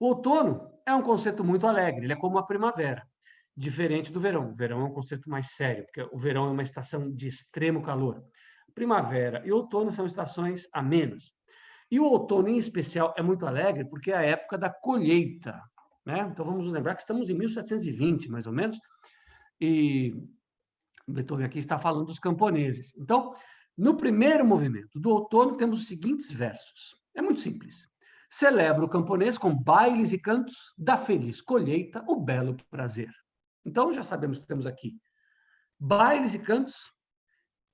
O 0.00 0.06
outono 0.06 0.72
é 0.86 0.94
um 0.94 1.02
concerto 1.02 1.44
muito 1.44 1.66
alegre, 1.66 2.06
ele 2.06 2.14
é 2.14 2.16
como 2.16 2.38
a 2.38 2.46
primavera, 2.46 3.06
diferente 3.56 4.10
do 4.10 4.18
verão. 4.18 4.50
O 4.50 4.54
verão 4.54 4.80
é 4.80 4.84
um 4.84 4.92
concerto 4.92 5.28
mais 5.28 5.50
sério, 5.54 5.84
porque 5.84 6.02
o 6.10 6.18
verão 6.18 6.46
é 6.46 6.50
uma 6.50 6.62
estação 6.62 7.12
de 7.12 7.28
extremo 7.28 7.82
calor. 7.82 8.24
Primavera 8.74 9.42
e 9.44 9.52
outono 9.52 9.92
são 9.92 10.06
estações 10.06 10.66
amenas. 10.72 11.32
E 11.90 12.00
o 12.00 12.04
outono, 12.04 12.48
em 12.48 12.56
especial, 12.56 13.12
é 13.18 13.22
muito 13.22 13.46
alegre 13.46 13.84
porque 13.84 14.10
é 14.10 14.16
a 14.16 14.22
época 14.22 14.56
da 14.56 14.70
colheita. 14.70 15.60
Né? 16.04 16.20
Então, 16.32 16.44
vamos 16.44 16.70
lembrar 16.70 16.94
que 16.94 17.02
estamos 17.02 17.30
em 17.30 17.34
1720, 17.34 18.30
mais 18.30 18.46
ou 18.46 18.52
menos, 18.52 18.78
e 19.60 20.14
Beethoven 21.06 21.46
aqui 21.46 21.58
está 21.58 21.78
falando 21.78 22.06
dos 22.06 22.18
camponeses. 22.18 22.94
Então, 22.96 23.34
no 23.76 23.96
primeiro 23.96 24.44
movimento 24.44 24.98
do 24.98 25.10
outono, 25.10 25.56
temos 25.56 25.80
os 25.80 25.86
seguintes 25.86 26.30
versos. 26.30 26.96
É 27.14 27.22
muito 27.22 27.40
simples. 27.40 27.88
Celebra 28.30 28.84
o 28.84 28.88
camponês 28.88 29.36
com 29.36 29.54
bailes 29.54 30.12
e 30.12 30.18
cantos 30.18 30.72
da 30.76 30.96
feliz 30.96 31.40
colheita 31.40 32.02
o 32.06 32.16
belo 32.16 32.56
prazer. 32.70 33.12
Então, 33.64 33.92
já 33.92 34.02
sabemos 34.02 34.38
que 34.38 34.46
temos 34.46 34.66
aqui 34.66 34.96
bailes 35.78 36.34
e 36.34 36.38
cantos 36.38 36.92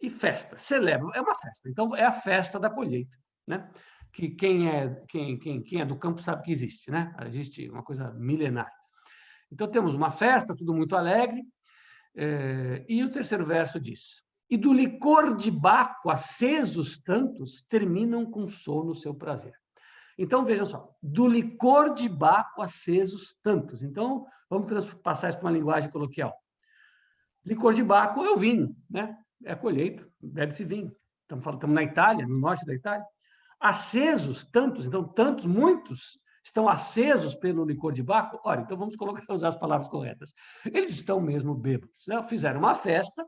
e 0.01 0.11
festa. 0.11 0.57
Celebra, 0.57 1.11
é 1.15 1.21
uma 1.21 1.35
festa. 1.35 1.69
Então, 1.69 1.95
é 1.95 2.05
a 2.05 2.13
festa 2.13 2.59
da 2.59 2.71
colheita. 2.71 3.17
Né? 3.47 3.71
Que 4.13 4.29
quem 4.31 4.69
é, 4.69 5.03
quem, 5.09 5.39
quem, 5.39 5.63
quem 5.63 5.81
é 5.81 5.85
do 5.85 5.97
campo 5.97 6.23
sabe 6.23 6.43
que 6.43 6.51
existe, 6.51 6.91
né? 6.91 7.15
Existe 7.27 7.69
uma 7.69 7.83
coisa 7.83 8.13
milenar. 8.13 8.71
Então, 9.51 9.69
temos 9.69 9.95
uma 9.95 10.11
festa, 10.11 10.55
tudo 10.55 10.75
muito 10.75 10.97
alegre, 10.97 11.43
é, 12.17 12.85
e 12.89 13.03
o 13.03 13.11
terceiro 13.11 13.45
verso 13.45 13.81
diz: 13.81 14.23
E 14.51 14.57
do 14.57 14.73
licor 14.73 15.37
de 15.37 15.51
Baco, 15.51 16.11
acesos 16.11 16.99
tantos, 16.99 17.63
terminam 17.69 18.31
com 18.31 18.47
sono 18.47 18.95
seu 18.95 19.15
prazer. 19.15 19.55
Então, 20.19 20.45
vejam 20.45 20.67
só, 20.67 20.93
do 21.03 21.29
licor 21.29 21.95
de 21.95 22.09
Baco, 22.09 22.61
acesos 22.61 23.37
tantos. 23.43 23.83
Então, 23.83 24.27
vamos 24.51 24.93
passar 24.95 25.29
isso 25.29 25.39
para 25.39 25.47
uma 25.47 25.57
linguagem 25.57 25.91
coloquial. 25.91 26.35
Licor 27.45 27.73
de 27.73 27.85
Baco 27.85 28.25
é 28.25 28.31
o 28.31 28.37
vinho, 28.37 28.77
né? 28.91 29.17
É 29.45 29.53
a 29.53 29.57
colheita, 29.57 30.07
bebe-se 30.21 30.65
vinho. 30.65 30.93
Estamos, 31.23 31.45
falando, 31.45 31.59
estamos 31.59 31.75
na 31.75 31.83
Itália, 31.85 32.27
no 32.27 32.39
norte 32.39 32.67
da 32.67 32.75
Itália 32.75 33.07
acesos, 33.61 34.45
tantos, 34.45 34.87
então 34.87 35.05
tantos, 35.05 35.45
muitos 35.45 36.19
estão 36.45 36.69
acesos 36.69 37.35
pelo 37.35 37.65
licor 37.65 37.93
de 37.93 38.03
Baco. 38.03 38.41
Ora, 38.45 38.61
então 38.61 38.77
vamos 38.77 38.97
colocar, 38.97 39.23
usar 39.33 39.49
as 39.49 39.57
palavras 39.57 39.89
corretas. 39.89 40.33
Eles 40.65 40.91
estão 40.91 41.21
mesmo 41.21 41.55
bêbados. 41.55 42.07
Né? 42.07 42.23
Fizeram 42.25 42.61
uma 42.61 42.75
festa, 42.75 43.27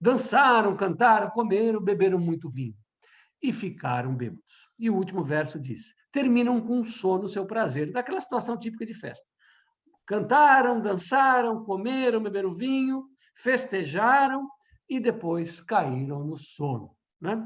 dançaram, 0.00 0.76
cantaram, 0.76 1.30
comeram, 1.30 1.80
beberam 1.80 2.18
muito 2.18 2.50
vinho 2.50 2.74
e 3.42 3.52
ficaram 3.52 4.14
bêbados. 4.14 4.42
E 4.78 4.88
o 4.88 4.96
último 4.96 5.22
verso 5.22 5.60
diz: 5.60 5.94
terminam 6.10 6.60
com 6.60 6.84
sono 6.84 7.28
seu 7.28 7.46
prazer, 7.46 7.92
daquela 7.92 8.20
situação 8.20 8.58
típica 8.58 8.86
de 8.86 8.94
festa. 8.94 9.26
Cantaram, 10.06 10.80
dançaram, 10.80 11.64
comeram, 11.64 12.22
beberam 12.22 12.54
vinho, 12.54 13.06
festejaram 13.36 14.48
e 14.88 15.00
depois 15.00 15.60
caíram 15.60 16.24
no 16.24 16.36
sono. 16.36 16.94
Né? 17.20 17.42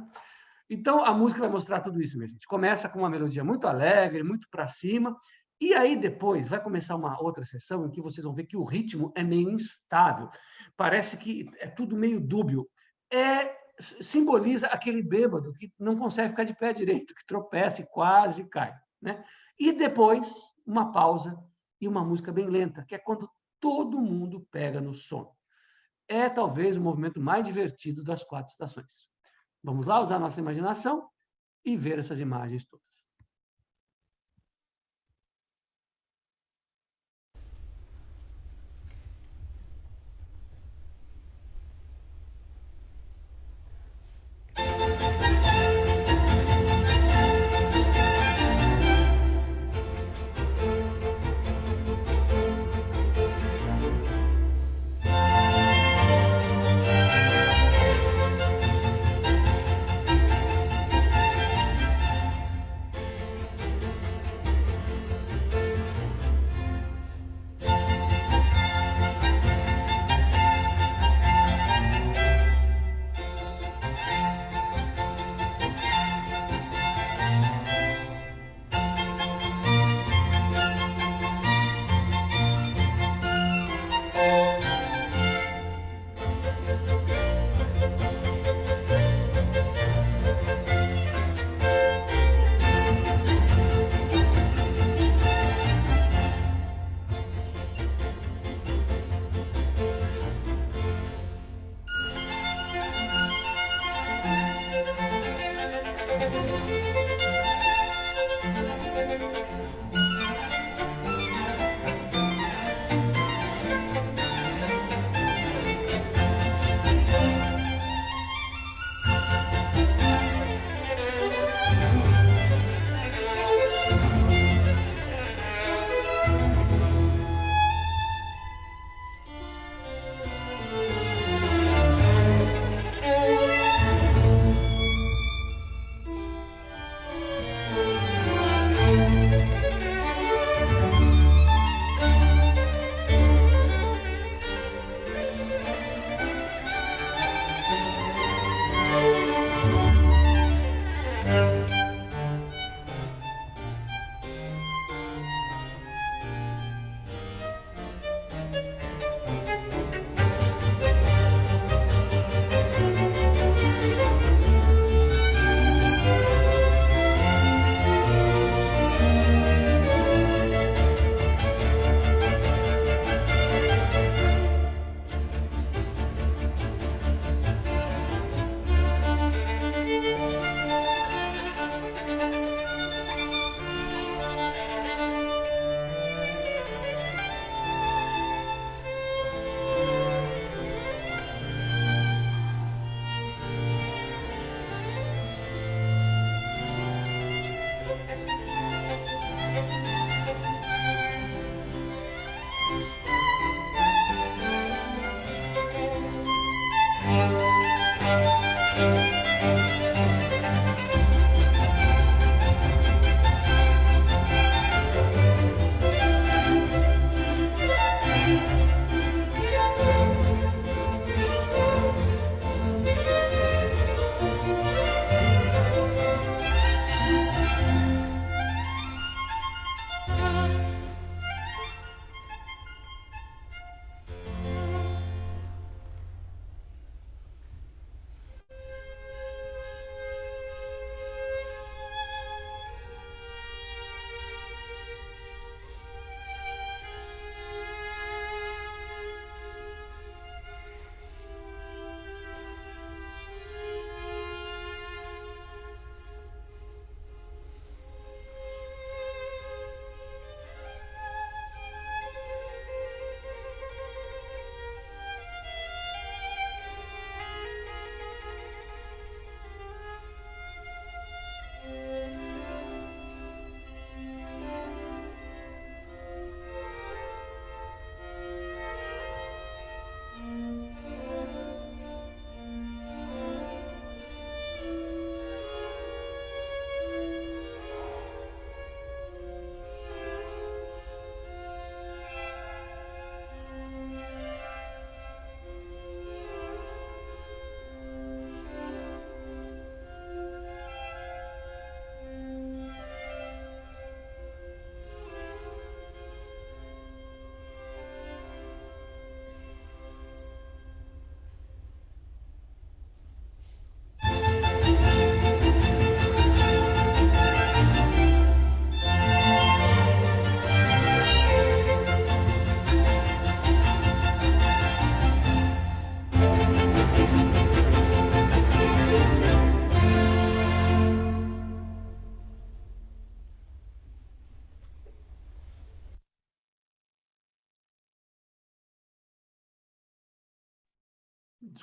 Então, 0.71 1.05
a 1.05 1.13
música 1.15 1.41
vai 1.41 1.49
mostrar 1.49 1.81
tudo 1.81 2.01
isso, 2.01 2.17
minha 2.17 2.29
gente. 2.29 2.47
Começa 2.47 2.89
com 2.89 2.99
uma 2.99 3.11
melodia 3.11 3.43
muito 3.43 3.67
alegre, 3.67 4.23
muito 4.23 4.49
para 4.51 4.69
cima, 4.69 5.17
e 5.61 5.75
aí 5.75 5.97
depois 5.97 6.47
vai 6.47 6.63
começar 6.63 6.95
uma 6.95 7.21
outra 7.21 7.45
sessão 7.45 7.87
em 7.87 7.91
que 7.91 8.01
vocês 8.01 8.25
vão 8.25 8.35
ver 8.35 8.47
que 8.47 8.57
o 8.57 8.65
ritmo 8.65 9.13
é 9.17 9.25
meio 9.25 9.51
instável. 9.51 10.31
Parece 10.77 11.17
que 11.17 11.51
é 11.59 11.67
tudo 11.67 11.97
meio 11.97 12.21
dúbio. 12.21 12.69
É 13.13 13.57
simboliza 13.81 14.67
aquele 14.67 15.03
bêbado 15.03 15.53
que 15.55 15.73
não 15.79 15.97
consegue 15.97 16.31
ficar 16.31 16.45
de 16.45 16.55
pé 16.55 16.73
direito, 16.73 17.15
que 17.15 17.27
tropeça 17.27 17.81
e 17.81 17.87
quase 17.87 18.45
cai, 18.49 18.75
né? 19.01 19.25
E 19.59 19.73
depois 19.73 20.35
uma 20.67 20.93
pausa 20.93 21.39
e 21.81 21.87
uma 21.87 22.05
música 22.05 22.33
bem 22.33 22.49
lenta, 22.49 22.85
que 22.85 22.95
é 22.95 22.99
quando 22.99 23.29
todo 23.61 24.01
mundo 24.01 24.47
pega 24.51 24.81
no 24.81 24.95
sono. 24.95 25.31
É 26.09 26.29
talvez 26.29 26.77
o 26.77 26.81
movimento 26.81 27.21
mais 27.21 27.47
divertido 27.47 28.03
das 28.03 28.25
quatro 28.25 28.51
estações. 28.51 29.09
Vamos 29.69 29.85
lá 29.85 30.01
usar 30.01 30.19
nossa 30.19 30.41
imaginação 30.41 31.11
e 31.63 31.77
ver 31.77 31.99
essas 31.99 32.19
imagens 32.21 32.65
todas. 32.65 32.88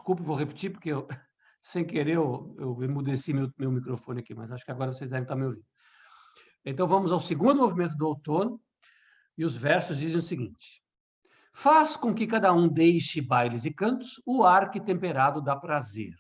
Desculpe, 0.06 0.22
vou 0.22 0.36
repetir, 0.36 0.72
porque 0.72 0.90
eu, 0.90 1.08
sem 1.64 1.84
querer 1.84 2.14
eu, 2.14 2.56
eu 2.60 2.84
emudeci 2.84 3.34
meu, 3.34 3.52
meu 3.58 3.72
microfone 3.72 4.20
aqui, 4.20 4.36
mas 4.36 4.52
acho 4.52 4.64
que 4.64 4.70
agora 4.70 4.94
vocês 4.94 5.10
devem 5.10 5.24
estar 5.24 5.36
me 5.36 5.46
ouvindo. 5.46 5.66
Então 6.64 6.88
vamos 6.88 7.12
ao 7.12 7.20
segundo 7.20 7.62
movimento 7.62 7.98
do 7.98 8.06
outono, 8.06 8.62
e 9.36 9.44
os 9.44 9.56
versos 9.56 9.98
dizem 9.98 10.20
o 10.20 10.22
seguinte: 10.22 10.84
Faz 11.56 11.98
com 11.98 12.14
que 12.14 12.28
cada 12.28 12.54
um 12.54 12.68
deixe 12.68 13.20
bailes 13.20 13.66
e 13.66 13.74
cantos 13.74 14.22
o 14.28 14.44
ar 14.44 14.70
que 14.70 14.80
temperado 14.80 15.42
dá 15.42 15.56
prazer. 15.56 16.14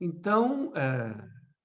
Então, 0.00 0.72
é, 0.76 1.12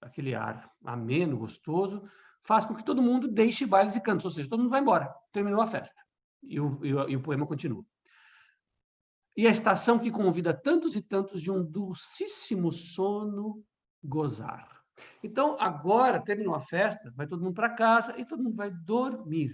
aquele 0.01 0.33
ar 0.33 0.67
ameno, 0.83 1.37
gostoso, 1.37 2.01
faz 2.41 2.65
com 2.65 2.73
que 2.73 2.83
todo 2.83 2.99
mundo 2.99 3.27
deixe 3.27 3.63
bailes 3.63 3.95
e 3.95 4.01
cantos, 4.01 4.25
ou 4.25 4.31
seja, 4.31 4.49
todo 4.49 4.61
mundo 4.61 4.71
vai 4.71 4.81
embora, 4.81 5.13
terminou 5.31 5.61
a 5.61 5.67
festa. 5.67 6.01
E 6.41 6.59
o, 6.59 6.83
e 6.83 6.95
o, 6.95 7.09
e 7.09 7.15
o 7.15 7.21
poema 7.21 7.45
continua. 7.45 7.85
E 9.37 9.45
a 9.45 9.51
estação 9.51 9.99
que 9.99 10.09
convida 10.09 10.51
tantos 10.51 10.95
e 10.95 11.01
tantos 11.01 11.43
de 11.43 11.51
um 11.51 11.63
dulcíssimo 11.63 12.71
sono 12.71 13.63
gozar. 14.03 14.67
Então, 15.23 15.55
agora, 15.59 16.19
terminou 16.19 16.55
a 16.55 16.61
festa, 16.61 17.13
vai 17.15 17.27
todo 17.27 17.43
mundo 17.43 17.53
para 17.53 17.69
casa 17.69 18.19
e 18.19 18.25
todo 18.25 18.41
mundo 18.41 18.55
vai 18.55 18.71
dormir. 18.71 19.51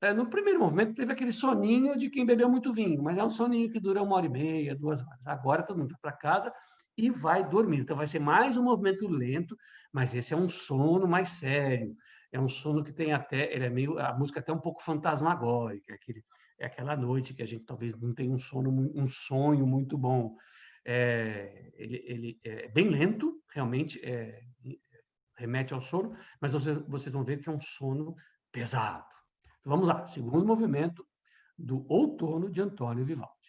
É, 0.00 0.12
no 0.12 0.28
primeiro 0.28 0.58
movimento, 0.58 0.94
teve 0.94 1.12
aquele 1.12 1.30
soninho 1.30 1.96
de 1.96 2.10
quem 2.10 2.26
bebeu 2.26 2.48
muito 2.48 2.72
vinho, 2.72 3.00
mas 3.00 3.16
é 3.16 3.22
um 3.22 3.30
soninho 3.30 3.70
que 3.70 3.78
dura 3.78 4.02
uma 4.02 4.16
hora 4.16 4.26
e 4.26 4.28
meia, 4.28 4.74
duas 4.74 5.00
horas. 5.00 5.26
Agora, 5.26 5.62
todo 5.62 5.78
mundo 5.78 5.90
vai 5.90 6.00
para 6.00 6.12
casa 6.12 6.52
e 6.98 7.08
vai 7.08 7.48
dormir. 7.48 7.82
Então, 7.82 7.96
vai 7.96 8.08
ser 8.08 8.18
mais 8.18 8.56
um 8.56 8.64
movimento 8.64 9.06
lento, 9.06 9.56
mas 9.92 10.12
esse 10.12 10.34
é 10.34 10.36
um 10.36 10.48
sono 10.48 11.06
mais 11.06 11.28
sério. 11.28 11.94
É 12.32 12.40
um 12.40 12.48
sono 12.48 12.82
que 12.82 12.92
tem 12.92 13.12
até, 13.12 13.54
ele 13.54 13.64
é 13.64 13.70
meio, 13.70 13.96
a 14.00 14.12
música 14.12 14.40
é 14.40 14.42
até 14.42 14.52
um 14.52 14.58
pouco 14.58 14.82
fantasmagórica, 14.82 15.92
é, 15.92 15.94
aquele, 15.94 16.24
é 16.62 16.66
aquela 16.66 16.96
noite 16.96 17.34
que 17.34 17.42
a 17.42 17.46
gente 17.46 17.64
talvez 17.64 17.92
não 18.00 18.14
tenha 18.14 18.32
um 18.32 18.38
sono, 18.38 18.70
um 18.94 19.08
sonho 19.08 19.66
muito 19.66 19.98
bom. 19.98 20.36
É, 20.84 21.72
ele, 21.74 22.02
ele, 22.06 22.40
é 22.44 22.68
bem 22.68 22.88
lento, 22.88 23.42
realmente 23.52 24.00
é, 24.04 24.40
remete 25.36 25.74
ao 25.74 25.82
sono, 25.82 26.16
mas 26.40 26.52
vocês, 26.52 26.78
vocês 26.86 27.12
vão 27.12 27.24
ver 27.24 27.40
que 27.40 27.48
é 27.48 27.52
um 27.52 27.60
sono 27.60 28.14
pesado. 28.52 29.04
Vamos 29.64 29.88
lá, 29.88 30.06
segundo 30.06 30.46
movimento 30.46 31.04
do 31.58 31.84
Outono 31.88 32.48
de 32.48 32.60
Antônio 32.60 33.04
Vivaldi. 33.04 33.41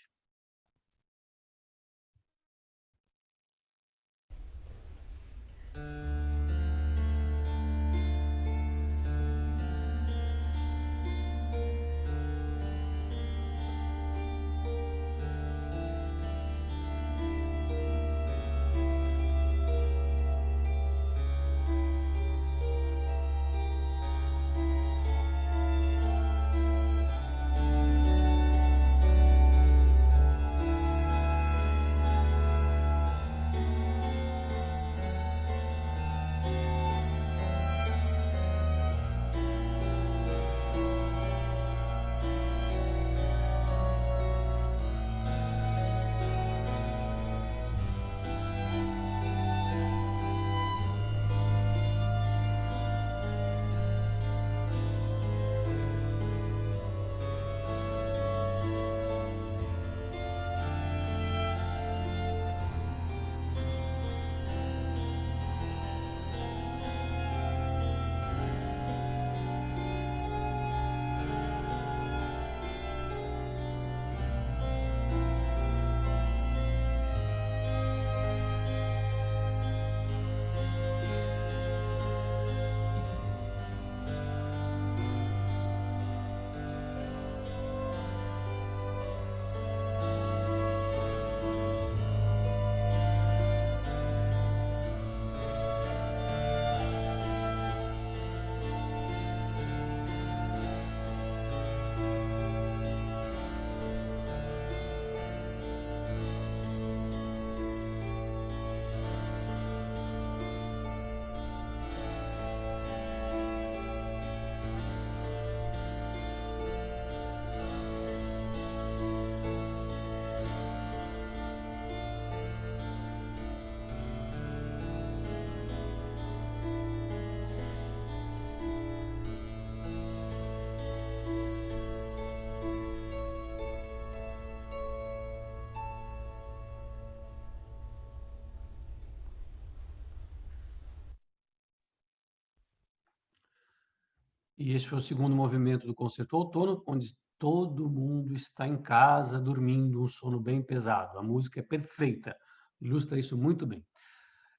E 144.58 144.74
esse 144.74 144.88
foi 144.88 145.00
o 145.00 145.02
segundo 145.02 145.36
movimento 145.36 145.88
do 145.88 145.96
concerto 145.96 146.38
outono, 146.38 146.84
onde 146.86 147.16
todo 147.40 147.90
mundo 147.90 148.34
está 148.36 148.68
em 148.68 148.82
casa 148.82 149.40
dormindo 149.40 150.04
um 150.04 150.08
sono 150.08 150.40
bem 150.40 150.62
pesado. 150.62 151.18
A 151.18 151.24
música 151.24 151.60
é 151.60 151.64
perfeita, 151.64 152.38
ilustra 152.80 153.20
isso 153.20 153.38
muito 153.38 153.66
bem. 153.66 153.84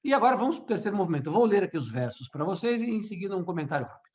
E 0.03 0.13
agora 0.13 0.35
vamos 0.35 0.57
para 0.57 0.63
o 0.63 0.67
terceiro 0.67 0.97
movimento. 0.97 1.27
Eu 1.27 1.33
vou 1.33 1.45
ler 1.45 1.63
aqui 1.63 1.77
os 1.77 1.89
versos 1.89 2.29
para 2.29 2.43
vocês 2.43 2.81
e 2.81 2.85
em 2.85 3.01
seguida 3.01 3.35
um 3.37 3.43
comentário 3.43 3.87
rápido. 3.87 4.13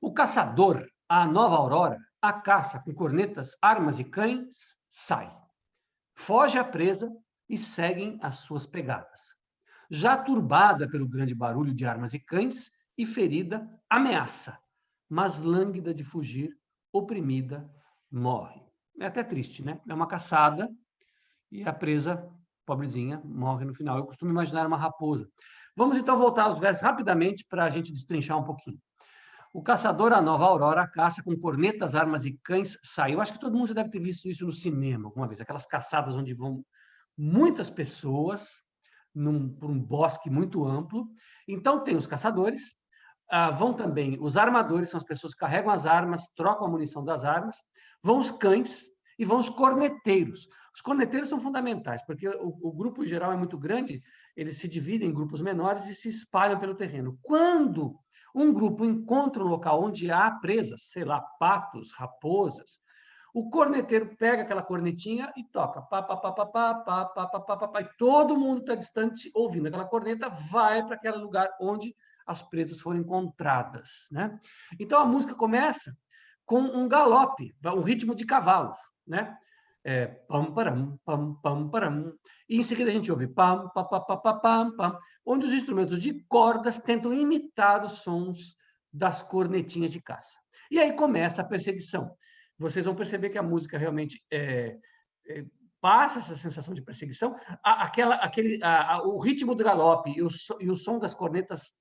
O 0.00 0.12
caçador, 0.12 0.84
a 1.08 1.26
nova 1.26 1.56
aurora, 1.56 1.98
a 2.20 2.32
caça 2.32 2.80
com 2.80 2.92
cornetas, 2.92 3.56
armas 3.62 3.98
e 4.00 4.04
cães, 4.04 4.76
sai. 4.90 5.32
Foge 6.16 6.58
à 6.58 6.64
presa 6.64 7.10
e 7.48 7.56
seguem 7.56 8.18
as 8.20 8.36
suas 8.36 8.66
pegadas. 8.66 9.36
Já 9.88 10.16
turbada 10.18 10.88
pelo 10.90 11.08
grande 11.08 11.34
barulho 11.34 11.72
de 11.72 11.86
armas 11.86 12.12
e 12.12 12.18
cães 12.18 12.70
e 12.98 13.06
ferida, 13.06 13.66
ameaça 13.88 14.58
mas 15.08 15.38
lânguida 15.38 15.94
de 15.94 16.04
fugir, 16.04 16.56
oprimida, 16.92 17.70
morre. 18.10 18.60
É 18.98 19.06
até 19.06 19.22
triste, 19.22 19.64
né? 19.64 19.80
É 19.88 19.94
uma 19.94 20.06
caçada 20.06 20.68
e 21.50 21.62
a 21.62 21.72
presa, 21.72 22.28
pobrezinha, 22.64 23.20
morre 23.24 23.64
no 23.64 23.74
final. 23.74 23.98
Eu 23.98 24.06
costumo 24.06 24.30
imaginar 24.30 24.66
uma 24.66 24.76
raposa. 24.76 25.28
Vamos 25.76 25.98
então 25.98 26.18
voltar 26.18 26.44
aos 26.44 26.58
versos 26.58 26.82
rapidamente 26.82 27.44
para 27.48 27.64
a 27.64 27.70
gente 27.70 27.92
destrinchar 27.92 28.38
um 28.38 28.44
pouquinho. 28.44 28.80
O 29.52 29.62
caçador, 29.62 30.12
a 30.12 30.20
nova 30.20 30.44
aurora, 30.44 30.82
a 30.82 30.88
caça 30.88 31.22
com 31.22 31.34
cornetas, 31.38 31.94
armas 31.94 32.26
e 32.26 32.38
cães 32.42 32.78
saiu. 32.82 33.20
Acho 33.20 33.34
que 33.34 33.40
todo 33.40 33.56
mundo 33.56 33.68
já 33.68 33.74
deve 33.74 33.90
ter 33.90 34.00
visto 34.00 34.28
isso 34.28 34.44
no 34.44 34.52
cinema 34.52 35.08
alguma 35.08 35.26
vez. 35.26 35.40
Aquelas 35.40 35.64
caçadas 35.64 36.14
onde 36.14 36.34
vão 36.34 36.64
muitas 37.16 37.70
pessoas 37.70 38.62
num, 39.14 39.48
por 39.48 39.70
um 39.70 39.78
bosque 39.80 40.28
muito 40.28 40.66
amplo. 40.66 41.08
Então, 41.48 41.82
tem 41.82 41.96
os 41.96 42.06
caçadores, 42.06 42.74
ah, 43.30 43.50
vão 43.50 43.72
também 43.72 44.16
os 44.20 44.36
armadores, 44.36 44.88
são 44.88 44.98
as 44.98 45.04
pessoas 45.04 45.34
que 45.34 45.40
carregam 45.40 45.70
as 45.70 45.86
armas, 45.86 46.28
trocam 46.36 46.66
a 46.66 46.70
munição 46.70 47.04
das 47.04 47.24
armas, 47.24 47.56
vão 48.02 48.18
os 48.18 48.30
cães 48.30 48.86
e 49.18 49.24
vão 49.24 49.38
os 49.38 49.48
corneteiros. 49.48 50.48
Os 50.74 50.80
corneteiros 50.80 51.30
são 51.30 51.40
fundamentais, 51.40 52.04
porque 52.04 52.28
o, 52.28 52.56
o 52.62 52.72
grupo 52.72 53.02
em 53.02 53.06
geral 53.06 53.32
é 53.32 53.36
muito 53.36 53.58
grande, 53.58 54.02
eles 54.36 54.58
se 54.58 54.68
dividem 54.68 55.08
em 55.08 55.14
grupos 55.14 55.40
menores 55.40 55.86
e 55.86 55.94
se 55.94 56.08
espalham 56.08 56.58
pelo 56.58 56.74
terreno. 56.74 57.18
Quando 57.22 57.98
um 58.34 58.52
grupo 58.52 58.84
encontra 58.84 59.42
um 59.42 59.48
local 59.48 59.82
onde 59.82 60.10
há 60.10 60.30
presas, 60.30 60.90
sei 60.90 61.04
lá, 61.04 61.20
patos, 61.40 61.90
raposas, 61.92 62.78
o 63.32 63.48
corneteiro 63.48 64.14
pega 64.16 64.42
aquela 64.42 64.62
cornetinha 64.62 65.32
e 65.36 65.44
toca. 65.44 65.82
Pá, 65.82 66.02
pá, 66.02 66.16
pá, 66.16 66.32
pá, 66.32 66.46
pá, 66.46 66.74
pá, 66.74 67.04
pá, 67.06 67.26
pá, 67.28 67.56
pá, 67.56 67.68
pá, 67.68 67.80
e 67.80 67.88
todo 67.98 68.38
mundo 68.38 68.60
está 68.60 68.74
distante 68.74 69.30
ouvindo 69.34 69.66
aquela 69.68 69.86
corneta, 69.86 70.28
vai 70.28 70.84
para 70.84 70.96
aquele 70.96 71.16
lugar 71.16 71.48
onde 71.60 71.94
as 72.26 72.42
presas 72.42 72.80
foram 72.80 72.98
encontradas. 73.00 73.88
Né? 74.10 74.38
Então, 74.78 75.00
a 75.00 75.04
música 75.04 75.34
começa 75.34 75.96
com 76.44 76.60
um 76.60 76.88
galope, 76.88 77.54
um 77.64 77.80
ritmo 77.80 78.14
de 78.14 78.24
cavalos. 78.24 78.78
Né? 79.06 79.36
É, 79.84 80.06
pam, 80.06 80.52
param, 80.52 80.98
pam, 81.04 81.34
pam, 81.34 81.68
param. 81.68 82.12
E 82.48 82.56
em 82.56 82.62
seguida 82.62 82.90
a 82.90 82.92
gente 82.92 83.10
ouve 83.10 83.28
pam, 83.28 83.68
pam, 83.68 83.84
pam, 83.84 84.00
pam, 84.04 84.40
pam, 84.40 84.76
pam, 84.76 84.98
onde 85.24 85.46
os 85.46 85.52
instrumentos 85.52 86.00
de 86.00 86.24
cordas 86.24 86.78
tentam 86.78 87.12
imitar 87.12 87.84
os 87.84 87.98
sons 87.98 88.56
das 88.92 89.22
cornetinhas 89.22 89.92
de 89.92 90.00
caça. 90.00 90.38
E 90.70 90.78
aí 90.78 90.92
começa 90.94 91.42
a 91.42 91.44
perseguição 91.44 92.10
vocês 92.58 92.84
vão 92.84 92.94
perceber 92.94 93.30
que 93.30 93.38
a 93.38 93.42
música 93.42 93.78
realmente 93.78 94.22
é, 94.30 94.78
é, 95.28 95.44
passa 95.80 96.18
essa 96.18 96.36
sensação 96.36 96.74
de 96.74 96.82
perseguição. 96.82 97.36
aquela, 97.62 98.16
aquele, 98.16 98.62
a, 98.62 98.94
a, 98.94 99.02
o 99.02 99.18
ritmo 99.18 99.54
do 99.54 99.64
galope 99.64 100.10
e 100.10 100.22
o, 100.22 100.28
e 100.60 100.70
o 100.70 100.76
som 100.76 100.98
das 100.98 101.14
cornetas 101.14 101.72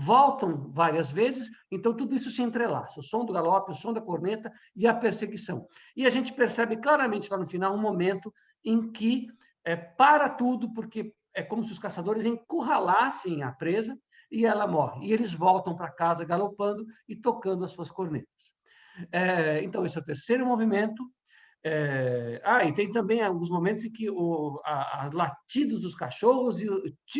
voltam 0.00 0.70
várias 0.70 1.10
vezes, 1.10 1.50
então 1.72 1.92
tudo 1.92 2.14
isso 2.14 2.30
se 2.30 2.40
entrelaça, 2.40 3.00
o 3.00 3.02
som 3.02 3.24
do 3.24 3.32
galope, 3.32 3.72
o 3.72 3.74
som 3.74 3.92
da 3.92 4.00
corneta 4.00 4.52
e 4.76 4.86
a 4.86 4.94
perseguição. 4.94 5.66
E 5.96 6.06
a 6.06 6.08
gente 6.08 6.32
percebe 6.32 6.76
claramente 6.76 7.28
lá 7.28 7.36
no 7.36 7.48
final 7.48 7.74
um 7.74 7.80
momento 7.80 8.32
em 8.64 8.92
que 8.92 9.26
é, 9.64 9.74
para 9.74 10.28
tudo, 10.28 10.72
porque 10.72 11.12
é 11.34 11.42
como 11.42 11.64
se 11.64 11.72
os 11.72 11.80
caçadores 11.80 12.24
encurralassem 12.24 13.42
a 13.42 13.50
presa 13.50 13.98
e 14.30 14.46
ela 14.46 14.68
morre. 14.68 15.08
E 15.08 15.12
eles 15.12 15.34
voltam 15.34 15.74
para 15.74 15.90
casa 15.90 16.24
galopando 16.24 16.86
e 17.08 17.16
tocando 17.16 17.64
as 17.64 17.72
suas 17.72 17.90
cornetas. 17.90 18.52
É, 19.10 19.62
então, 19.64 19.84
esse 19.84 19.98
é 19.98 20.00
o 20.00 20.04
terceiro 20.04 20.46
movimento. 20.46 21.04
É, 21.64 22.40
ah, 22.44 22.64
e 22.64 22.72
tem 22.72 22.92
também 22.92 23.20
alguns 23.20 23.50
momentos 23.50 23.84
em 23.84 23.90
que 23.90 24.08
o, 24.08 24.60
a, 24.64 25.06
a 25.06 25.10
latidos 25.12 25.80
dos 25.80 25.94
cachorros 25.94 26.60
e 26.60 26.68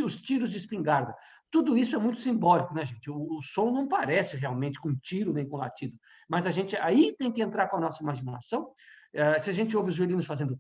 os 0.01 0.17
tiros 0.17 0.53
de 0.53 0.59
espingarda. 0.59 1.13
Tudo 1.51 1.77
isso 1.77 1.97
é 1.97 1.99
muito 1.99 2.21
simbólico, 2.21 2.75
né, 2.75 2.85
gente? 2.85 3.11
O, 3.11 3.39
o, 3.39 3.43
som 3.43 3.71
não 3.71 3.89
parece 3.89 4.37
realmente 4.37 4.79
com 4.79 4.95
tiro 4.95 5.33
nem 5.33 5.49
com 5.49 5.57
latido, 5.57 5.97
mas 6.29 6.47
a 6.47 6.51
gente 6.51 6.77
aí 6.77 7.15
tem 7.17 7.33
que 7.33 7.43
entrar 7.43 7.69
com 7.69 7.79
a 7.79 7.81
nossa 7.81 8.03
imaginação. 8.03 8.71
É, 9.13 9.39
se 9.39 9.49
a 9.49 9.53
gente 9.53 9.77
ouve 9.77 9.91
os 9.91 9.97
violinos 9.97 10.27
fazendo 10.27 10.57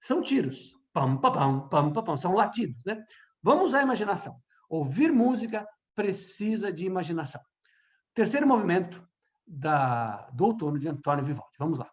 são 0.00 0.22
tiros, 0.22 0.74
pam, 0.92 1.16
pam, 1.18 1.68
pam, 1.68 1.92
pam, 1.92 2.04
pam, 2.04 2.16
são 2.16 2.32
latidos, 2.32 2.82
né? 2.84 3.02
Vamos 3.42 3.74
a 3.74 3.82
imaginação. 3.82 4.36
Ouvir 4.68 5.12
música 5.12 5.66
precisa 5.94 6.72
de 6.72 6.86
imaginação. 6.86 7.40
Terceiro 8.14 8.46
movimento 8.46 9.06
da, 9.46 10.28
do 10.32 10.46
outono 10.46 10.78
de 10.78 10.88
Antônio 10.88 11.24
Vivaldi. 11.24 11.52
Vamos 11.58 11.78
lá. 11.78 11.90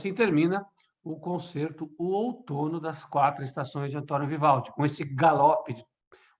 Assim 0.00 0.14
termina 0.14 0.66
o 1.04 1.18
concerto 1.18 1.90
O 1.98 2.08
Outono 2.08 2.80
das 2.80 3.04
Quatro 3.04 3.44
Estações 3.44 3.90
de 3.90 3.98
Antônio 3.98 4.26
Vivaldi, 4.26 4.72
com 4.72 4.84
esse 4.84 5.04
galope, 5.04 5.76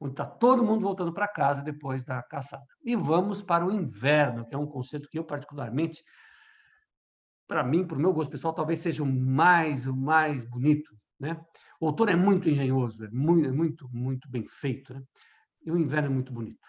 onde 0.00 0.12
está 0.12 0.24
todo 0.24 0.64
mundo 0.64 0.82
voltando 0.82 1.12
para 1.12 1.28
casa 1.28 1.62
depois 1.62 2.02
da 2.04 2.22
caçada. 2.22 2.64
E 2.82 2.96
vamos 2.96 3.42
para 3.42 3.64
o 3.64 3.72
Inverno, 3.72 4.46
que 4.46 4.54
é 4.54 4.58
um 4.58 4.66
concerto 4.66 5.08
que 5.10 5.18
eu, 5.18 5.24
particularmente, 5.24 6.02
para 7.46 7.62
mim, 7.62 7.86
para 7.86 7.96
o 7.96 8.00
meu 8.00 8.12
gosto 8.12 8.30
pessoal, 8.30 8.54
talvez 8.54 8.80
seja 8.80 9.02
o 9.02 9.06
mais, 9.06 9.86
o 9.86 9.94
mais 9.94 10.44
bonito 10.44 10.90
Né? 11.18 11.38
O 11.78 11.86
outono 11.86 12.10
é 12.10 12.16
muito 12.16 12.48
engenhoso, 12.48 13.04
é 13.04 13.10
muito, 13.10 13.48
é 13.48 13.52
muito, 13.52 13.88
muito 13.92 14.30
bem 14.30 14.46
feito. 14.48 14.94
Né? 14.94 15.02
E 15.66 15.70
o 15.70 15.76
inverno 15.76 16.08
é 16.08 16.12
muito 16.12 16.32
bonito. 16.32 16.66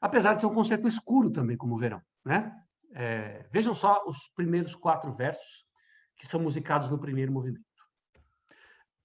Apesar 0.00 0.34
de 0.34 0.42
ser 0.42 0.46
um 0.46 0.54
conceito 0.54 0.86
escuro 0.86 1.30
também, 1.30 1.56
como 1.56 1.74
o 1.74 1.78
verão. 1.78 2.02
Né? 2.24 2.52
É, 2.92 3.46
vejam 3.50 3.74
só 3.74 4.02
os 4.06 4.30
primeiros 4.34 4.74
quatro 4.74 5.14
versos 5.14 5.67
que 6.18 6.26
são 6.26 6.40
musicados 6.40 6.90
no 6.90 6.98
primeiro 6.98 7.32
movimento. 7.32 7.64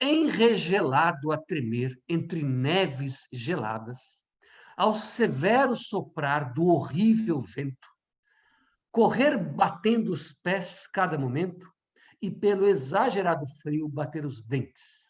Enregelado 0.01 1.31
a 1.31 1.37
tremer 1.37 1.97
entre 2.09 2.43
neves 2.43 3.27
geladas, 3.31 4.19
ao 4.75 4.95
severo 4.95 5.75
soprar 5.75 6.53
do 6.53 6.65
horrível 6.65 7.39
vento, 7.41 7.87
correr 8.91 9.37
batendo 9.37 10.11
os 10.11 10.33
pés 10.33 10.87
cada 10.87 11.17
momento 11.17 11.71
e 12.21 12.29
pelo 12.31 12.67
exagerado 12.67 13.45
frio 13.61 13.87
bater 13.87 14.25
os 14.25 14.43
dentes. 14.43 15.03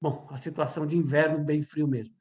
Bom, 0.00 0.26
a 0.30 0.36
situação 0.36 0.86
de 0.86 0.96
inverno 0.96 1.44
bem 1.44 1.62
frio 1.62 1.86
mesmo. 1.86 2.14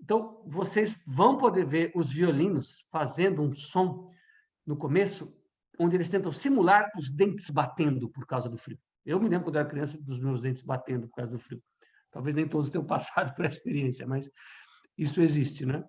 Então, 0.00 0.42
vocês 0.46 0.96
vão 1.06 1.38
poder 1.38 1.64
ver 1.64 1.92
os 1.94 2.12
violinos 2.12 2.86
fazendo 2.90 3.42
um 3.42 3.54
som 3.54 4.12
no 4.66 4.76
começo, 4.76 5.34
onde 5.78 5.96
eles 5.96 6.08
tentam 6.08 6.32
simular 6.32 6.90
os 6.96 7.10
dentes 7.10 7.50
batendo 7.50 8.08
por 8.08 8.26
causa 8.26 8.48
do 8.48 8.56
frio. 8.56 8.78
Eu 9.04 9.20
me 9.20 9.28
lembro 9.28 9.44
quando 9.44 9.56
era 9.56 9.68
criança 9.68 9.98
dos 10.00 10.20
meus 10.20 10.40
dentes 10.40 10.62
batendo 10.62 11.08
por 11.08 11.16
causa 11.16 11.32
do 11.32 11.38
frio. 11.38 11.62
Talvez 12.10 12.34
nem 12.34 12.48
todos 12.48 12.70
tenham 12.70 12.86
passado 12.86 13.34
por 13.34 13.44
essa 13.44 13.56
experiência, 13.56 14.06
mas 14.06 14.30
isso 14.96 15.20
existe, 15.20 15.66
né? 15.66 15.84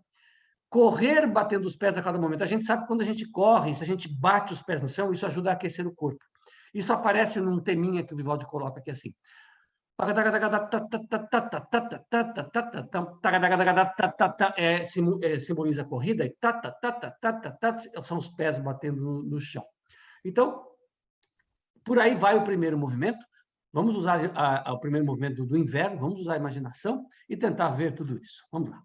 Correr 0.70 1.28
batendo 1.28 1.66
os 1.66 1.76
pés 1.76 1.98
a 1.98 2.02
cada 2.02 2.20
momento. 2.20 2.44
A 2.44 2.48
gente 2.48 2.66
sabe 2.66 2.82
que 2.82 2.88
quando 2.88 3.02
a 3.02 3.06
gente 3.06 3.30
corre, 3.32 3.74
se 3.74 3.84
a 3.84 3.88
gente 3.88 4.10
bate 4.20 4.52
os 4.52 4.62
pés 4.62 4.82
no 4.82 4.90
chão, 4.90 5.14
isso 5.14 5.26
ajuda 5.26 5.52
a 5.52 5.54
aquecer 5.54 5.88
o 5.88 5.96
corpo. 5.96 6.24
Isso 6.74 6.92
aparece 6.92 7.40
num 7.40 7.62
teminha 7.62 8.04
que 8.04 8.14
o 8.14 8.18
Vivaldi 8.18 8.46
coloca 8.46 8.80
aqui 8.80 8.92
assim. 8.92 9.14
É, 14.58 14.84
simboliza 15.40 15.84
a 15.84 15.86
corrida 15.86 16.26
e 16.26 16.36
são 18.04 18.18
os 18.18 18.28
pés 18.30 18.60
batendo 18.60 19.24
no 19.24 19.40
chão. 19.40 19.64
Então, 20.26 20.66
por 21.86 22.00
aí 22.00 22.16
vai 22.16 22.36
o 22.36 22.44
primeiro 22.44 22.78
movimento. 22.78 23.24
Vamos 23.72 23.96
usar 23.96 24.32
a, 24.36 24.70
a, 24.70 24.74
o 24.74 24.80
primeiro 24.80 25.06
movimento 25.06 25.46
do 25.46 25.58
inverno, 25.58 26.00
vamos 26.00 26.20
usar 26.20 26.34
a 26.34 26.38
imaginação 26.38 27.06
e 27.30 27.38
tentar 27.38 27.70
ver 27.70 27.94
tudo 27.94 28.18
isso. 28.18 28.42
Vamos 28.52 28.72
lá. 28.72 28.82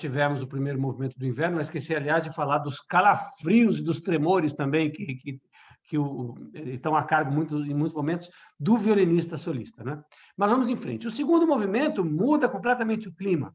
Tivemos 0.00 0.42
o 0.42 0.46
primeiro 0.46 0.80
movimento 0.80 1.18
do 1.18 1.26
inverno, 1.26 1.56
mas 1.56 1.66
esqueci, 1.66 1.94
aliás, 1.94 2.24
de 2.24 2.34
falar 2.34 2.58
dos 2.58 2.80
calafrios 2.80 3.78
e 3.78 3.82
dos 3.82 4.00
tremores 4.00 4.54
também, 4.54 4.90
que, 4.90 5.14
que, 5.14 5.40
que 5.84 5.98
o, 5.98 6.34
estão 6.52 6.96
a 6.96 7.04
cargo, 7.04 7.30
muito, 7.30 7.56
em 7.64 7.74
muitos 7.74 7.94
momentos, 7.94 8.30
do 8.58 8.76
violinista 8.76 9.36
solista. 9.36 9.84
Né? 9.84 10.02
Mas 10.36 10.50
vamos 10.50 10.70
em 10.70 10.76
frente. 10.76 11.06
O 11.06 11.10
segundo 11.10 11.46
movimento 11.46 12.04
muda 12.04 12.48
completamente 12.48 13.08
o 13.08 13.14
clima. 13.14 13.54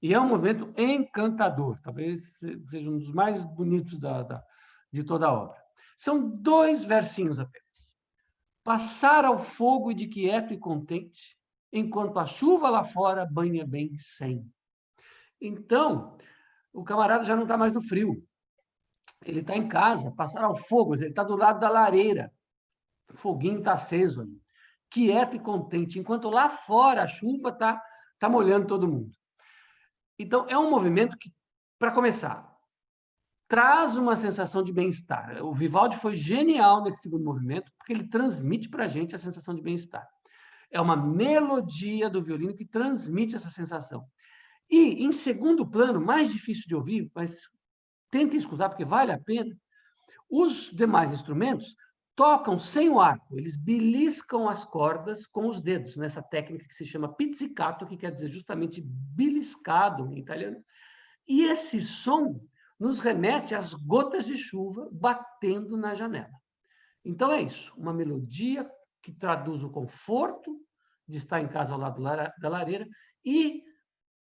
E 0.00 0.12
é 0.12 0.20
um 0.20 0.28
movimento 0.28 0.72
encantador, 0.76 1.78
talvez 1.80 2.36
seja 2.38 2.90
um 2.90 2.98
dos 2.98 3.12
mais 3.12 3.44
bonitos 3.44 4.00
da, 4.00 4.22
da, 4.24 4.42
de 4.92 5.04
toda 5.04 5.26
a 5.26 5.32
obra. 5.32 5.62
São 5.96 6.28
dois 6.28 6.82
versinhos 6.82 7.38
apenas. 7.38 7.62
Passar 8.64 9.24
ao 9.24 9.38
fogo 9.38 9.92
de 9.92 10.08
quieto 10.08 10.52
e 10.52 10.58
contente, 10.58 11.36
enquanto 11.72 12.18
a 12.18 12.26
chuva 12.26 12.68
lá 12.68 12.82
fora 12.82 13.24
banha 13.24 13.64
bem 13.64 13.96
sem. 13.96 14.44
Então, 15.42 16.16
o 16.72 16.84
camarada 16.84 17.24
já 17.24 17.34
não 17.34 17.42
está 17.42 17.56
mais 17.58 17.72
no 17.72 17.82
frio. 17.82 18.24
Ele 19.24 19.40
está 19.40 19.56
em 19.56 19.68
casa, 19.68 20.12
passar 20.12 20.44
ao 20.44 20.54
fogo, 20.54 20.94
ele 20.94 21.08
está 21.08 21.24
do 21.24 21.36
lado 21.36 21.58
da 21.58 21.68
lareira. 21.68 22.32
O 23.12 23.16
foguinho 23.16 23.58
está 23.58 23.72
aceso 23.72 24.22
ali. 24.22 24.40
Quieto 24.88 25.36
e 25.36 25.40
contente, 25.40 25.98
enquanto 25.98 26.30
lá 26.30 26.48
fora 26.48 27.02
a 27.02 27.08
chuva 27.08 27.48
está 27.48 27.82
tá 28.18 28.28
molhando 28.28 28.68
todo 28.68 28.88
mundo. 28.88 29.10
Então, 30.18 30.46
é 30.48 30.56
um 30.56 30.70
movimento 30.70 31.16
que, 31.18 31.32
para 31.78 31.92
começar, 31.92 32.48
traz 33.48 33.96
uma 33.96 34.14
sensação 34.14 34.62
de 34.62 34.72
bem-estar. 34.72 35.42
O 35.44 35.52
Vivaldi 35.52 35.96
foi 35.96 36.14
genial 36.14 36.82
nesse 36.82 37.02
segundo 37.02 37.24
movimento, 37.24 37.70
porque 37.76 37.92
ele 37.92 38.08
transmite 38.08 38.68
para 38.68 38.84
a 38.84 38.88
gente 38.88 39.14
a 39.14 39.18
sensação 39.18 39.54
de 39.54 39.62
bem-estar. 39.62 40.06
É 40.70 40.80
uma 40.80 40.96
melodia 40.96 42.08
do 42.08 42.22
violino 42.22 42.54
que 42.54 42.64
transmite 42.64 43.34
essa 43.34 43.50
sensação. 43.50 44.06
E, 44.72 45.04
em 45.04 45.12
segundo 45.12 45.66
plano, 45.66 46.00
mais 46.00 46.32
difícil 46.32 46.64
de 46.66 46.74
ouvir, 46.74 47.10
mas 47.14 47.50
tentem 48.10 48.38
escutar 48.38 48.70
porque 48.70 48.86
vale 48.86 49.12
a 49.12 49.20
pena, 49.20 49.54
os 50.30 50.70
demais 50.72 51.12
instrumentos 51.12 51.76
tocam 52.16 52.58
sem 52.58 52.88
o 52.88 52.98
arco, 52.98 53.38
eles 53.38 53.54
beliscam 53.54 54.48
as 54.48 54.64
cordas 54.64 55.26
com 55.26 55.46
os 55.46 55.60
dedos, 55.60 55.98
nessa 55.98 56.22
técnica 56.22 56.66
que 56.66 56.74
se 56.74 56.86
chama 56.86 57.14
pizzicato, 57.14 57.86
que 57.86 57.98
quer 57.98 58.12
dizer 58.12 58.30
justamente 58.30 58.82
beliscado 58.82 60.10
em 60.10 60.18
italiano. 60.18 60.64
E 61.28 61.44
esse 61.44 61.82
som 61.82 62.40
nos 62.80 62.98
remete 62.98 63.54
às 63.54 63.74
gotas 63.74 64.24
de 64.24 64.38
chuva 64.38 64.88
batendo 64.90 65.76
na 65.76 65.94
janela. 65.94 66.32
Então 67.04 67.30
é 67.30 67.42
isso, 67.42 67.74
uma 67.76 67.92
melodia 67.92 68.66
que 69.02 69.12
traduz 69.12 69.62
o 69.62 69.70
conforto 69.70 70.58
de 71.06 71.18
estar 71.18 71.42
em 71.42 71.48
casa 71.48 71.74
ao 71.74 71.78
lado 71.78 72.02
da 72.02 72.48
lareira 72.48 72.88
e 73.22 73.62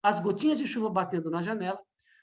as 0.06 0.20
gotinhas 0.20 0.58
de 0.58 0.68
chuva 0.68 0.88
batendo 0.88 1.28
na 1.28 1.42
janela, 1.42 1.82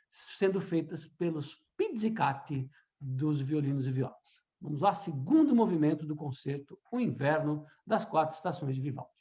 sendo 0.10 0.62
feitas 0.62 1.06
pelos 1.06 1.62
pizzicati 1.76 2.70
dos 2.98 3.42
violinos 3.42 3.86
e 3.86 3.92
violas. 3.92 4.42
Vamos 4.62 4.80
lá, 4.80 4.94
segundo 4.94 5.54
movimento 5.54 6.06
do 6.06 6.16
concerto 6.16 6.80
O 6.90 6.98
Inverno 6.98 7.66
das 7.86 8.06
Quatro 8.06 8.38
Estações 8.38 8.78
de 8.78 8.82
Vivaldi. 8.82 9.12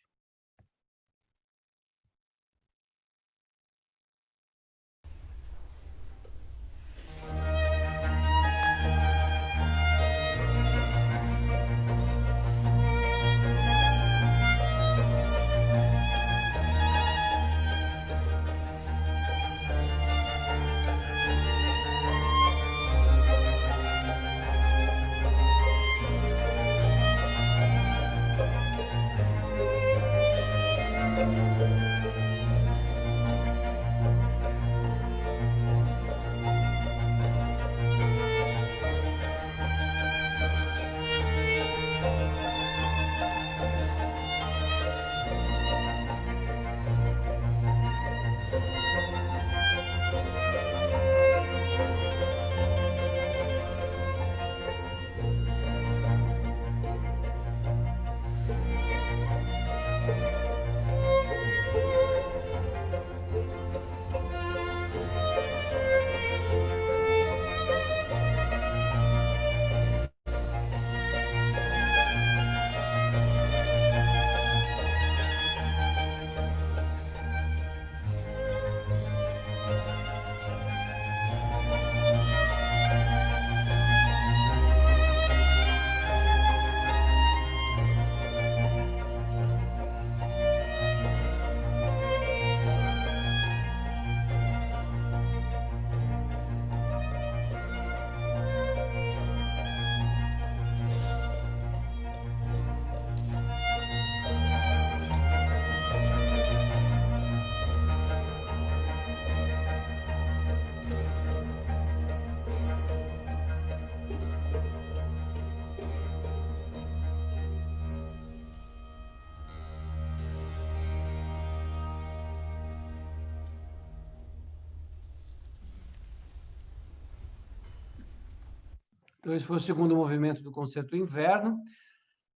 Então, 129.22 129.32
esse 129.32 129.44
foi 129.44 129.58
o 129.58 129.60
segundo 129.60 129.94
movimento 129.94 130.42
do 130.42 130.50
Concerto 130.50 130.96
Inverno, 130.96 131.56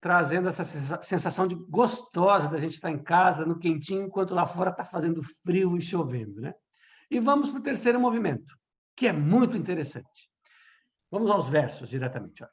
trazendo 0.01 0.49
essa 0.49 0.62
sensação 1.03 1.49
de 1.49 1.57
gostosa 1.57 2.49
da 2.49 2.59
gente 2.59 2.74
estar 2.74 2.93
em 2.93 3.03
casa, 3.03 3.45
no 3.45 3.59
quentinho, 3.59 4.07
enquanto 4.07 4.32
lá 4.32 4.47
fora 4.47 4.70
está 4.70 4.84
fazendo 4.84 5.20
frio 5.45 5.76
e 5.76 5.82
chovendo. 5.82 6.41
Né? 6.41 6.55
E 7.11 7.18
vamos 7.18 7.51
para 7.51 7.59
o 7.59 7.62
terceiro 7.62 7.99
movimento, 7.99 8.57
que 8.95 9.09
é 9.09 9.12
muito 9.12 9.57
interessante. 9.57 10.30
Vamos 11.11 11.28
aos 11.28 11.49
versos 11.49 11.89
diretamente. 11.89 12.45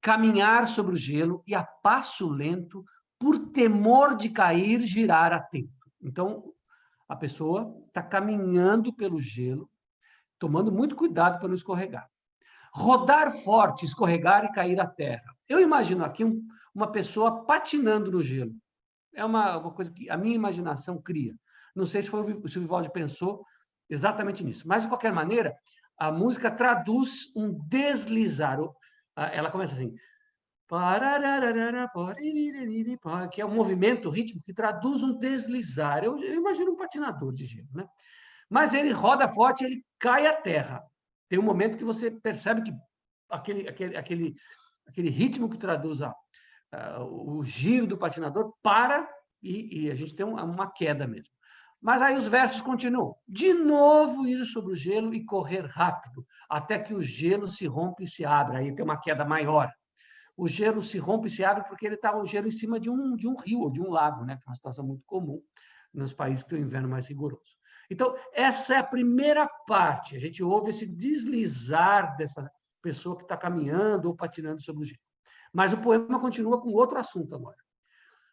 Caminhar 0.00 0.66
sobre 0.66 0.94
o 0.94 0.98
gelo 0.98 1.40
e 1.46 1.54
a 1.54 1.62
passo 1.62 2.28
lento, 2.28 2.84
por 3.20 3.38
temor 3.50 4.16
de 4.16 4.30
cair, 4.30 4.84
girar 4.84 5.32
atento. 5.32 5.70
Então, 6.02 6.52
a 7.08 7.14
pessoa 7.14 7.72
está 7.86 8.02
caminhando 8.02 8.92
pelo 8.92 9.20
gelo, 9.20 9.70
tomando 10.40 10.72
muito 10.72 10.96
cuidado 10.96 11.38
para 11.38 11.46
não 11.46 11.54
escorregar 11.54 12.10
rodar 12.72 13.30
forte, 13.30 13.84
escorregar 13.84 14.44
e 14.44 14.52
cair 14.52 14.80
à 14.80 14.86
terra. 14.86 15.34
Eu 15.48 15.60
imagino 15.60 16.04
aqui 16.04 16.24
um, 16.24 16.42
uma 16.74 16.90
pessoa 16.90 17.44
patinando 17.44 18.10
no 18.10 18.22
gelo. 18.22 18.52
É 19.14 19.24
uma, 19.24 19.58
uma, 19.58 19.72
coisa 19.72 19.92
que 19.92 20.08
a 20.08 20.16
minha 20.16 20.34
imaginação 20.34 21.00
cria. 21.00 21.34
Não 21.74 21.86
sei 21.86 22.02
se, 22.02 22.08
foi, 22.08 22.24
se 22.48 22.58
o 22.58 22.60
Vivaldi 22.60 22.90
pensou 22.92 23.44
exatamente 23.88 24.44
nisso. 24.44 24.66
Mas, 24.66 24.82
de 24.82 24.88
qualquer 24.88 25.12
maneira, 25.12 25.54
a 25.98 26.12
música 26.12 26.50
traduz 26.50 27.34
um 27.34 27.58
deslizar. 27.68 28.58
Ela 29.16 29.50
começa 29.50 29.74
assim. 29.74 29.94
Que 33.32 33.40
é 33.40 33.46
um 33.46 33.54
movimento 33.54 34.08
rítmico 34.08 34.46
que 34.46 34.54
traduz 34.54 35.02
um 35.02 35.18
deslizar. 35.18 36.04
Eu, 36.04 36.16
eu 36.22 36.34
imagino 36.34 36.72
um 36.72 36.76
patinador 36.76 37.32
de 37.32 37.44
gelo, 37.44 37.68
né? 37.74 37.84
Mas 38.48 38.72
ele 38.74 38.92
roda 38.92 39.28
forte, 39.28 39.64
ele 39.64 39.84
cai 39.98 40.26
à 40.26 40.32
terra 40.32 40.82
tem 41.30 41.38
um 41.38 41.44
momento 41.44 41.78
que 41.78 41.84
você 41.84 42.10
percebe 42.10 42.60
que 42.60 42.72
aquele, 43.30 43.68
aquele, 43.68 43.96
aquele, 43.96 44.34
aquele 44.84 45.08
ritmo 45.08 45.48
que 45.48 45.56
traduz 45.56 46.02
a, 46.02 46.12
a, 46.72 47.04
o 47.04 47.42
giro 47.44 47.86
do 47.86 47.96
patinador 47.96 48.52
para 48.60 49.08
e, 49.40 49.84
e 49.84 49.90
a 49.90 49.94
gente 49.94 50.14
tem 50.14 50.26
uma, 50.26 50.42
uma 50.42 50.70
queda 50.70 51.06
mesmo. 51.06 51.32
Mas 51.80 52.02
aí 52.02 52.16
os 52.16 52.26
versos 52.26 52.60
continuam. 52.60 53.14
De 53.28 53.54
novo 53.54 54.26
ir 54.26 54.44
sobre 54.44 54.72
o 54.72 54.76
gelo 54.76 55.14
e 55.14 55.24
correr 55.24 55.64
rápido, 55.66 56.26
até 56.48 56.80
que 56.80 56.92
o 56.92 57.00
gelo 57.00 57.48
se 57.48 57.64
rompe 57.64 58.04
e 58.04 58.08
se 58.08 58.24
abre. 58.24 58.56
Aí 58.58 58.74
tem 58.74 58.84
uma 58.84 59.00
queda 59.00 59.24
maior. 59.24 59.70
O 60.36 60.48
gelo 60.48 60.82
se 60.82 60.98
rompe 60.98 61.28
e 61.28 61.30
se 61.30 61.44
abre 61.44 61.62
porque 61.68 61.86
ele 61.86 61.94
está 61.94 62.14
o 62.14 62.26
gelo 62.26 62.48
em 62.48 62.52
cima 62.52 62.80
de 62.80 62.90
um, 62.90 63.14
de 63.14 63.28
um 63.28 63.36
rio 63.36 63.60
ou 63.60 63.70
de 63.70 63.80
um 63.80 63.88
lago, 63.88 64.24
né? 64.24 64.36
que 64.36 64.42
é 64.42 64.50
uma 64.50 64.56
situação 64.56 64.84
muito 64.84 65.04
comum 65.06 65.40
nos 65.94 66.12
países 66.12 66.42
que 66.42 66.50
têm 66.50 66.58
o 66.58 66.66
inverno 66.66 66.88
mais 66.88 67.06
rigoroso. 67.06 67.59
Então, 67.90 68.16
essa 68.32 68.74
é 68.74 68.78
a 68.78 68.84
primeira 68.84 69.48
parte. 69.66 70.14
A 70.14 70.20
gente 70.20 70.42
ouve 70.42 70.70
esse 70.70 70.86
deslizar 70.86 72.16
dessa 72.16 72.50
pessoa 72.80 73.16
que 73.16 73.22
está 73.24 73.36
caminhando 73.36 74.08
ou 74.08 74.16
patinando 74.16 74.62
sobre 74.62 74.82
o 74.82 74.86
gelo. 74.86 75.00
Mas 75.52 75.72
o 75.72 75.78
poema 75.78 76.20
continua 76.20 76.60
com 76.60 76.70
outro 76.70 76.98
assunto 76.98 77.34
agora. 77.34 77.56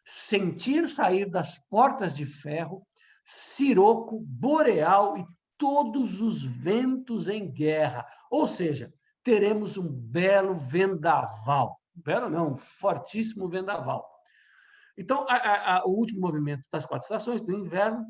Sentir 0.06 0.88
sair 0.88 1.28
das 1.28 1.58
portas 1.68 2.14
de 2.14 2.24
ferro 2.24 2.86
Siroco, 3.24 4.20
Boreal 4.20 5.18
e 5.18 5.26
todos 5.58 6.22
os 6.22 6.42
ventos 6.42 7.28
em 7.28 7.50
guerra. 7.50 8.06
Ou 8.30 8.46
seja, 8.46 8.90
teremos 9.22 9.76
um 9.76 9.86
belo 9.86 10.54
vendaval. 10.54 11.78
Belo 11.94 12.30
não, 12.30 12.52
um 12.52 12.56
fortíssimo 12.56 13.48
vendaval. 13.48 14.08
Então, 14.96 15.26
a, 15.28 15.76
a, 15.76 15.84
o 15.84 15.90
último 15.90 16.22
movimento 16.22 16.64
das 16.72 16.86
quatro 16.86 17.04
estações 17.04 17.42
do 17.42 17.52
inverno, 17.52 18.02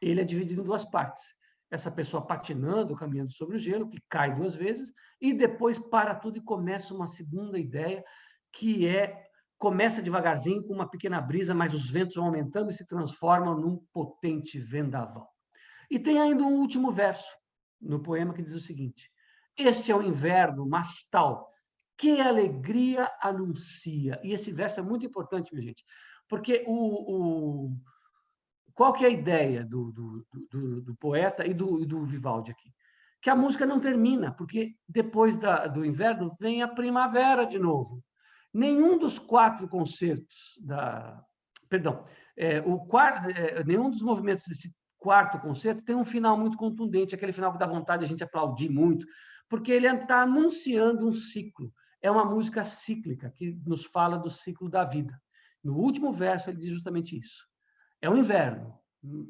ele 0.00 0.20
é 0.20 0.24
dividido 0.24 0.62
em 0.62 0.64
duas 0.64 0.84
partes. 0.84 1.22
Essa 1.70 1.90
pessoa 1.90 2.24
patinando, 2.24 2.94
caminhando 2.94 3.32
sobre 3.32 3.56
o 3.56 3.58
gelo, 3.58 3.88
que 3.88 3.98
cai 4.08 4.34
duas 4.34 4.54
vezes, 4.54 4.92
e 5.20 5.32
depois 5.32 5.78
para 5.78 6.14
tudo 6.14 6.38
e 6.38 6.42
começa 6.42 6.94
uma 6.94 7.06
segunda 7.06 7.58
ideia, 7.58 8.04
que 8.52 8.86
é 8.86 9.26
começa 9.58 10.02
devagarzinho 10.02 10.62
com 10.62 10.74
uma 10.74 10.88
pequena 10.88 11.20
brisa, 11.20 11.54
mas 11.54 11.72
os 11.74 11.90
ventos 11.90 12.16
vão 12.16 12.26
aumentando 12.26 12.70
e 12.70 12.74
se 12.74 12.86
transformam 12.86 13.58
num 13.58 13.78
potente 13.92 14.58
vendaval. 14.58 15.28
E 15.90 15.98
tem 15.98 16.20
ainda 16.20 16.42
um 16.42 16.60
último 16.60 16.92
verso 16.92 17.28
no 17.80 18.02
poema 18.02 18.34
que 18.34 18.42
diz 18.42 18.54
o 18.54 18.60
seguinte: 18.60 19.10
Este 19.56 19.90
é 19.90 19.96
o 19.96 20.02
inverno, 20.02 20.66
mas 20.68 21.06
tal, 21.10 21.50
que 21.96 22.20
alegria 22.20 23.10
anuncia. 23.20 24.20
E 24.22 24.32
esse 24.32 24.52
verso 24.52 24.80
é 24.80 24.82
muito 24.82 25.06
importante, 25.06 25.52
minha 25.52 25.66
gente, 25.66 25.82
porque 26.28 26.64
o, 26.66 27.66
o 27.66 27.76
qual 28.76 28.92
que 28.92 29.04
é 29.04 29.08
a 29.08 29.10
ideia 29.10 29.64
do, 29.64 29.90
do, 29.90 30.26
do, 30.50 30.82
do 30.82 30.96
poeta 30.96 31.46
e 31.46 31.54
do, 31.54 32.04
Vivaldi 32.04 32.50
aqui? 32.50 32.70
Que 33.22 33.30
a 33.30 33.34
música 33.34 33.64
não 33.64 33.80
termina, 33.80 34.32
porque 34.32 34.76
depois 34.86 35.34
da, 35.34 35.66
do 35.66 35.82
inverno 35.82 36.36
vem 36.38 36.62
a 36.62 36.68
primavera 36.68 37.46
de 37.46 37.58
novo. 37.58 38.04
Nenhum 38.52 38.98
dos 38.98 39.18
quatro 39.18 39.66
concertos 39.66 40.60
da. 40.60 41.18
Perdão, 41.70 42.04
é, 42.36 42.60
o 42.60 42.78
quarto, 42.80 43.30
é, 43.30 43.64
nenhum 43.64 43.88
dos 43.88 44.02
movimentos 44.02 44.44
desse 44.46 44.70
quarto 44.98 45.40
concerto 45.40 45.82
tem 45.82 45.96
um 45.96 46.04
final 46.04 46.38
muito 46.38 46.58
contundente, 46.58 47.14
aquele 47.14 47.32
final 47.32 47.52
que 47.52 47.58
dá 47.58 47.66
vontade 47.66 48.00
de 48.00 48.04
a 48.04 48.08
gente 48.08 48.24
aplaudir 48.24 48.68
muito, 48.68 49.06
porque 49.48 49.72
ele 49.72 49.88
está 49.88 50.20
anunciando 50.20 51.08
um 51.08 51.14
ciclo. 51.14 51.72
É 52.02 52.10
uma 52.10 52.26
música 52.26 52.62
cíclica 52.62 53.30
que 53.30 53.58
nos 53.66 53.86
fala 53.86 54.18
do 54.18 54.28
ciclo 54.28 54.68
da 54.68 54.84
vida. 54.84 55.18
No 55.64 55.78
último 55.78 56.12
verso, 56.12 56.50
ele 56.50 56.58
diz 56.58 56.74
justamente 56.74 57.18
isso. 57.18 57.46
É 58.00 58.10
o 58.10 58.16
inverno, 58.16 58.74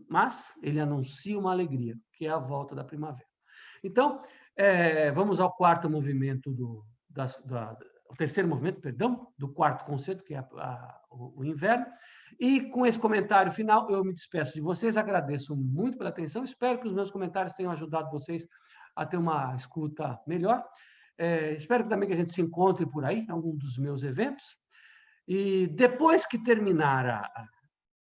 mas 0.08 0.54
ele 0.62 0.80
anuncia 0.80 1.38
uma 1.38 1.52
alegria, 1.52 1.96
que 2.14 2.26
é 2.26 2.30
a 2.30 2.38
volta 2.38 2.74
da 2.74 2.84
primavera. 2.84 3.26
Então, 3.82 4.22
é, 4.56 5.10
vamos 5.12 5.38
ao 5.38 5.52
quarto 5.52 5.88
movimento 5.88 6.50
do, 6.50 6.84
da, 7.08 7.76
o 8.08 8.16
terceiro 8.16 8.48
movimento, 8.48 8.80
perdão, 8.80 9.28
do 9.38 9.48
quarto 9.48 9.84
concerto, 9.84 10.24
que 10.24 10.34
é 10.34 10.38
a, 10.38 10.42
a, 10.56 11.00
o, 11.10 11.40
o, 11.40 11.44
inverno. 11.44 11.86
E 12.38 12.62
com 12.70 12.86
esse 12.86 12.98
comentário 12.98 13.52
final, 13.52 13.90
eu 13.90 14.04
me 14.04 14.12
despeço 14.12 14.54
de 14.54 14.60
vocês, 14.60 14.96
agradeço 14.96 15.56
muito 15.56 15.98
pela 15.98 16.10
atenção, 16.10 16.44
espero 16.44 16.80
que 16.80 16.86
os 16.86 16.94
meus 16.94 17.10
comentários 17.10 17.54
tenham 17.54 17.72
ajudado 17.72 18.10
vocês 18.10 18.46
a 18.94 19.04
ter 19.04 19.16
uma 19.16 19.54
escuta 19.54 20.18
melhor. 20.26 20.64
É, 21.18 21.52
espero 21.52 21.88
também 21.88 22.08
que 22.08 22.14
a 22.14 22.18
gente 22.18 22.32
se 22.32 22.42
encontre 22.42 22.86
por 22.86 23.04
aí, 23.04 23.20
em 23.20 23.30
algum 23.30 23.56
dos 23.56 23.78
meus 23.78 24.02
eventos. 24.02 24.56
E 25.26 25.66
depois 25.68 26.26
que 26.26 26.38
terminar 26.38 27.06
a, 27.06 27.48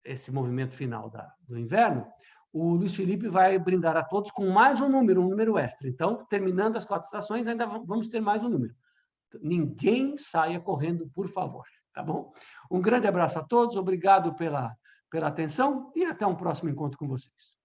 esse 0.05 0.32
movimento 0.32 0.74
final 0.74 1.11
da, 1.11 1.32
do 1.46 1.59
inverno, 1.59 2.07
o 2.53 2.74
Luiz 2.74 2.94
Felipe 2.94 3.28
vai 3.28 3.59
brindar 3.59 3.96
a 3.96 4.03
todos 4.03 4.30
com 4.30 4.51
mais 4.51 4.80
um 4.80 4.88
número, 4.88 5.22
um 5.22 5.28
número 5.28 5.57
extra. 5.57 5.88
Então, 5.88 6.24
terminando 6.26 6.76
as 6.76 6.84
quatro 6.84 7.07
estações, 7.07 7.46
ainda 7.46 7.66
vamos 7.66 8.09
ter 8.09 8.20
mais 8.20 8.42
um 8.42 8.48
número. 8.48 8.74
Ninguém 9.40 10.16
saia 10.16 10.59
correndo, 10.59 11.09
por 11.14 11.28
favor, 11.28 11.64
tá 11.94 12.03
bom? 12.03 12.32
Um 12.70 12.80
grande 12.80 13.07
abraço 13.07 13.38
a 13.38 13.44
todos, 13.44 13.76
obrigado 13.76 14.34
pela, 14.34 14.74
pela 15.11 15.28
atenção 15.28 15.92
e 15.94 16.05
até 16.05 16.26
um 16.26 16.34
próximo 16.34 16.68
encontro 16.68 16.98
com 16.98 17.07
vocês. 17.07 17.60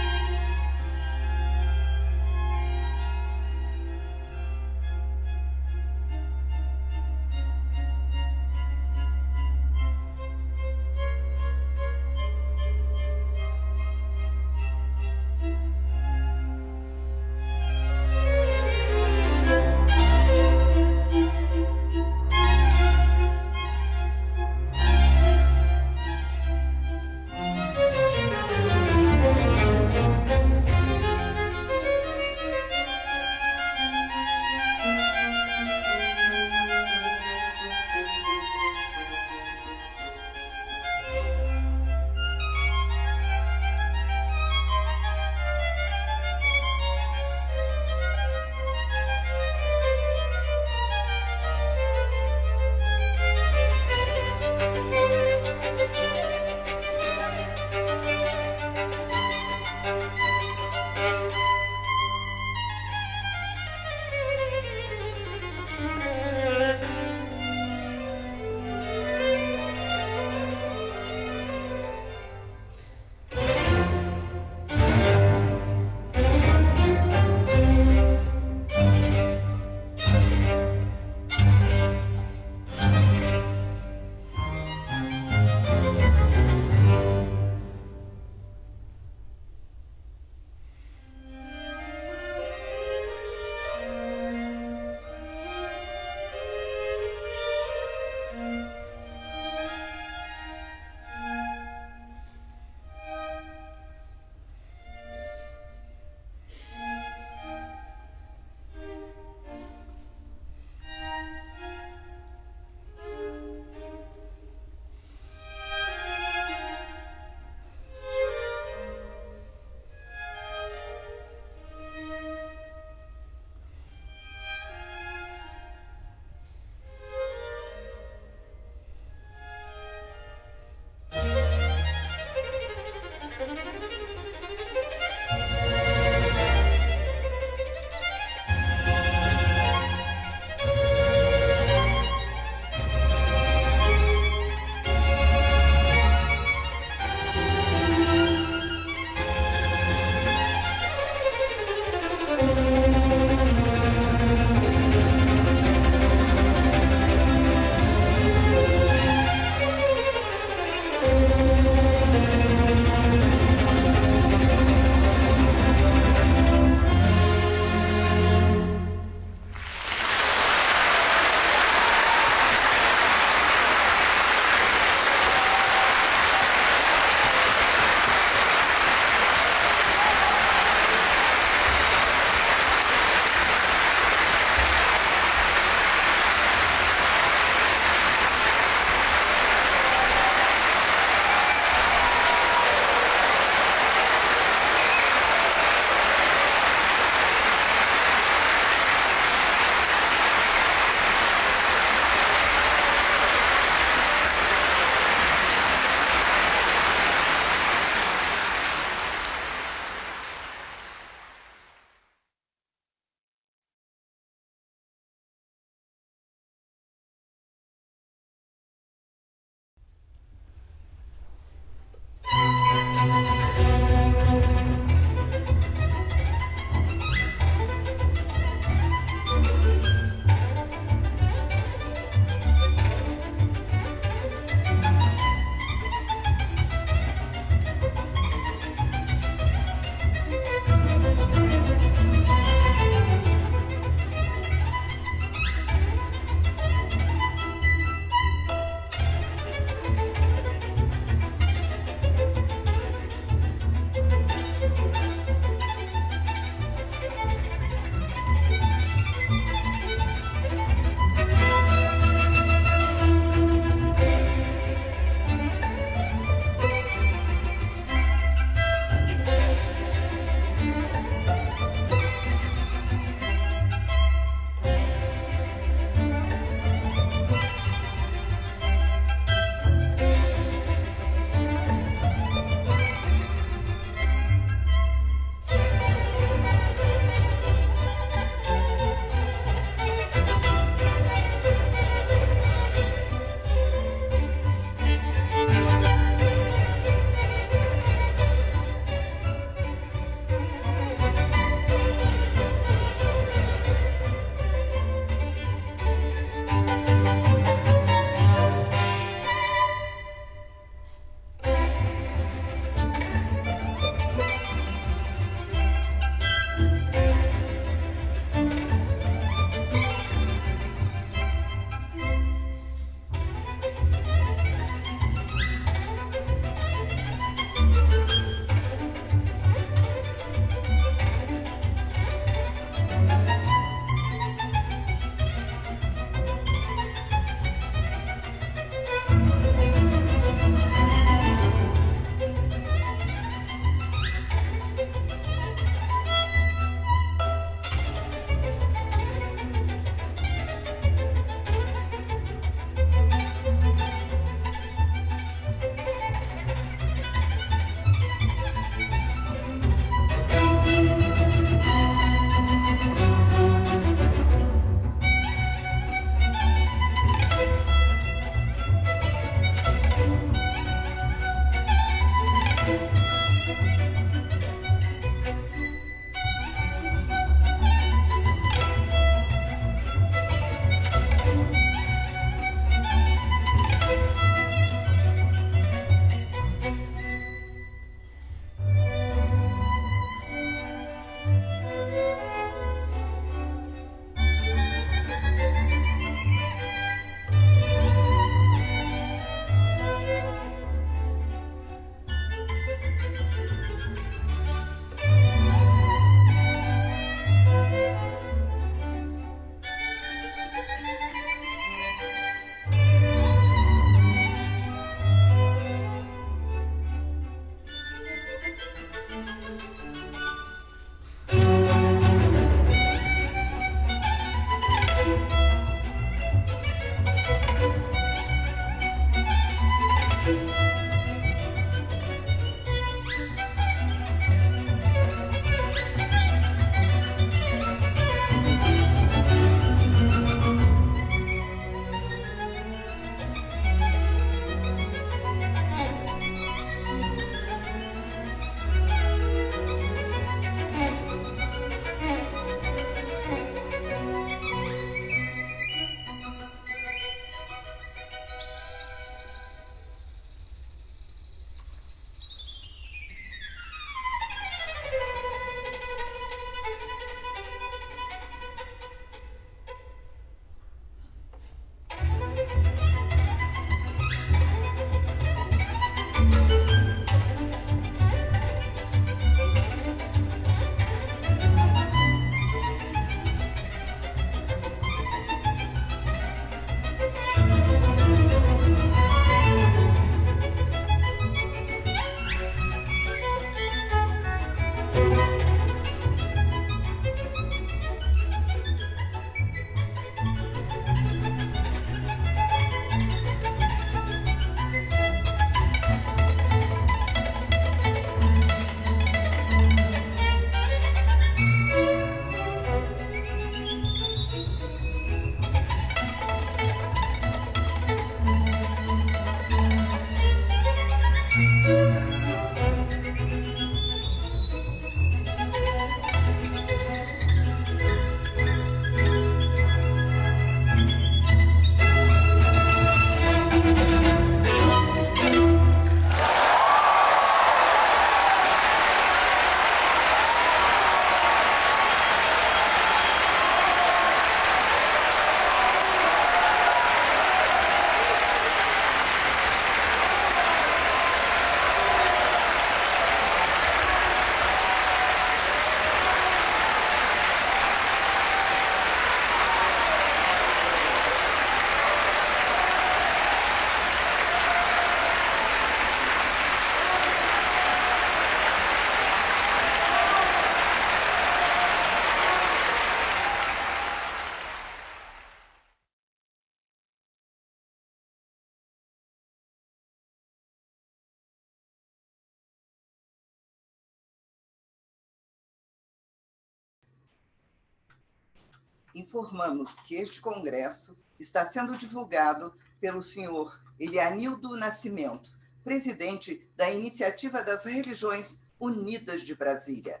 Informamos 589.00 589.80
que 589.80 589.94
este 589.96 590.20
congresso 590.20 590.96
está 591.18 591.44
sendo 591.44 591.76
divulgado 591.76 592.54
pelo 592.80 593.02
senhor 593.02 593.60
Elianildo 593.78 594.56
Nascimento, 594.56 595.32
presidente 595.64 596.48
da 596.56 596.70
Iniciativa 596.70 597.42
das 597.42 597.64
Religiões 597.64 598.42
Unidas 598.58 599.22
de 599.22 599.34
Brasília. 599.34 600.00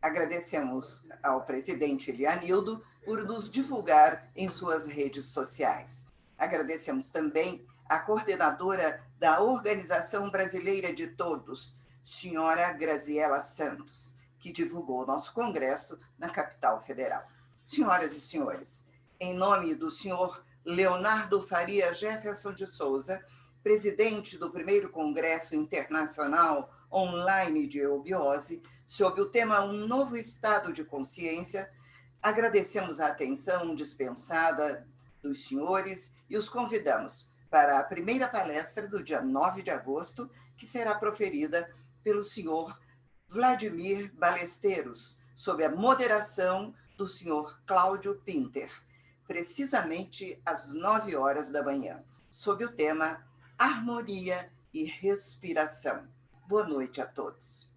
Agradecemos 0.00 1.08
ao 1.22 1.44
presidente 1.44 2.10
Elianildo 2.10 2.82
por 3.04 3.24
nos 3.24 3.50
divulgar 3.50 4.30
em 4.36 4.48
suas 4.48 4.86
redes 4.86 5.26
sociais. 5.26 6.06
Agradecemos 6.38 7.10
também 7.10 7.66
à 7.88 7.98
coordenadora 7.98 9.04
da 9.18 9.40
Organização 9.40 10.30
Brasileira 10.30 10.92
de 10.92 11.08
Todos, 11.08 11.76
senhora 12.02 12.72
Graziela 12.74 13.40
Santos, 13.40 14.16
que 14.38 14.52
divulgou 14.52 15.02
o 15.02 15.06
nosso 15.06 15.32
congresso 15.32 15.98
na 16.18 16.28
capital 16.28 16.80
federal. 16.80 17.26
Senhoras 17.66 18.12
e 18.12 18.20
senhores, 18.20 18.86
em 19.18 19.34
nome 19.34 19.74
do 19.74 19.90
senhor 19.90 20.40
Leonardo 20.64 21.42
Faria 21.42 21.92
Jefferson 21.92 22.52
de 22.52 22.64
Souza, 22.64 23.20
presidente 23.60 24.38
do 24.38 24.52
primeiro 24.52 24.88
Congresso 24.88 25.56
Internacional 25.56 26.72
Online 26.92 27.66
de 27.66 27.80
Eubiose, 27.80 28.62
sob 28.86 29.20
o 29.20 29.30
tema 29.30 29.64
Um 29.64 29.84
Novo 29.84 30.16
Estado 30.16 30.72
de 30.72 30.84
Consciência, 30.84 31.68
agradecemos 32.22 33.00
a 33.00 33.08
atenção 33.08 33.74
dispensada 33.74 34.86
dos 35.20 35.48
senhores 35.48 36.14
e 36.30 36.38
os 36.38 36.48
convidamos 36.48 37.28
para 37.50 37.80
a 37.80 37.84
primeira 37.84 38.28
palestra 38.28 38.86
do 38.86 39.02
dia 39.02 39.20
9 39.20 39.64
de 39.64 39.70
agosto, 39.70 40.30
que 40.56 40.64
será 40.64 40.94
proferida 40.94 41.68
pelo 42.04 42.22
senhor 42.22 42.78
Vladimir 43.26 44.14
Balesteiros, 44.14 45.20
sob 45.34 45.64
a 45.64 45.74
moderação 45.74 46.72
do 46.96 47.06
senhor 47.06 47.60
Cláudio 47.66 48.20
Pinter, 48.24 48.70
precisamente 49.26 50.40
às 50.44 50.74
9 50.74 51.14
horas 51.16 51.50
da 51.50 51.62
manhã, 51.62 52.02
sob 52.30 52.64
o 52.64 52.72
tema 52.72 53.26
harmonia 53.58 54.50
e 54.72 54.84
respiração. 54.84 56.08
Boa 56.48 56.66
noite 56.66 57.00
a 57.00 57.06
todos. 57.06 57.75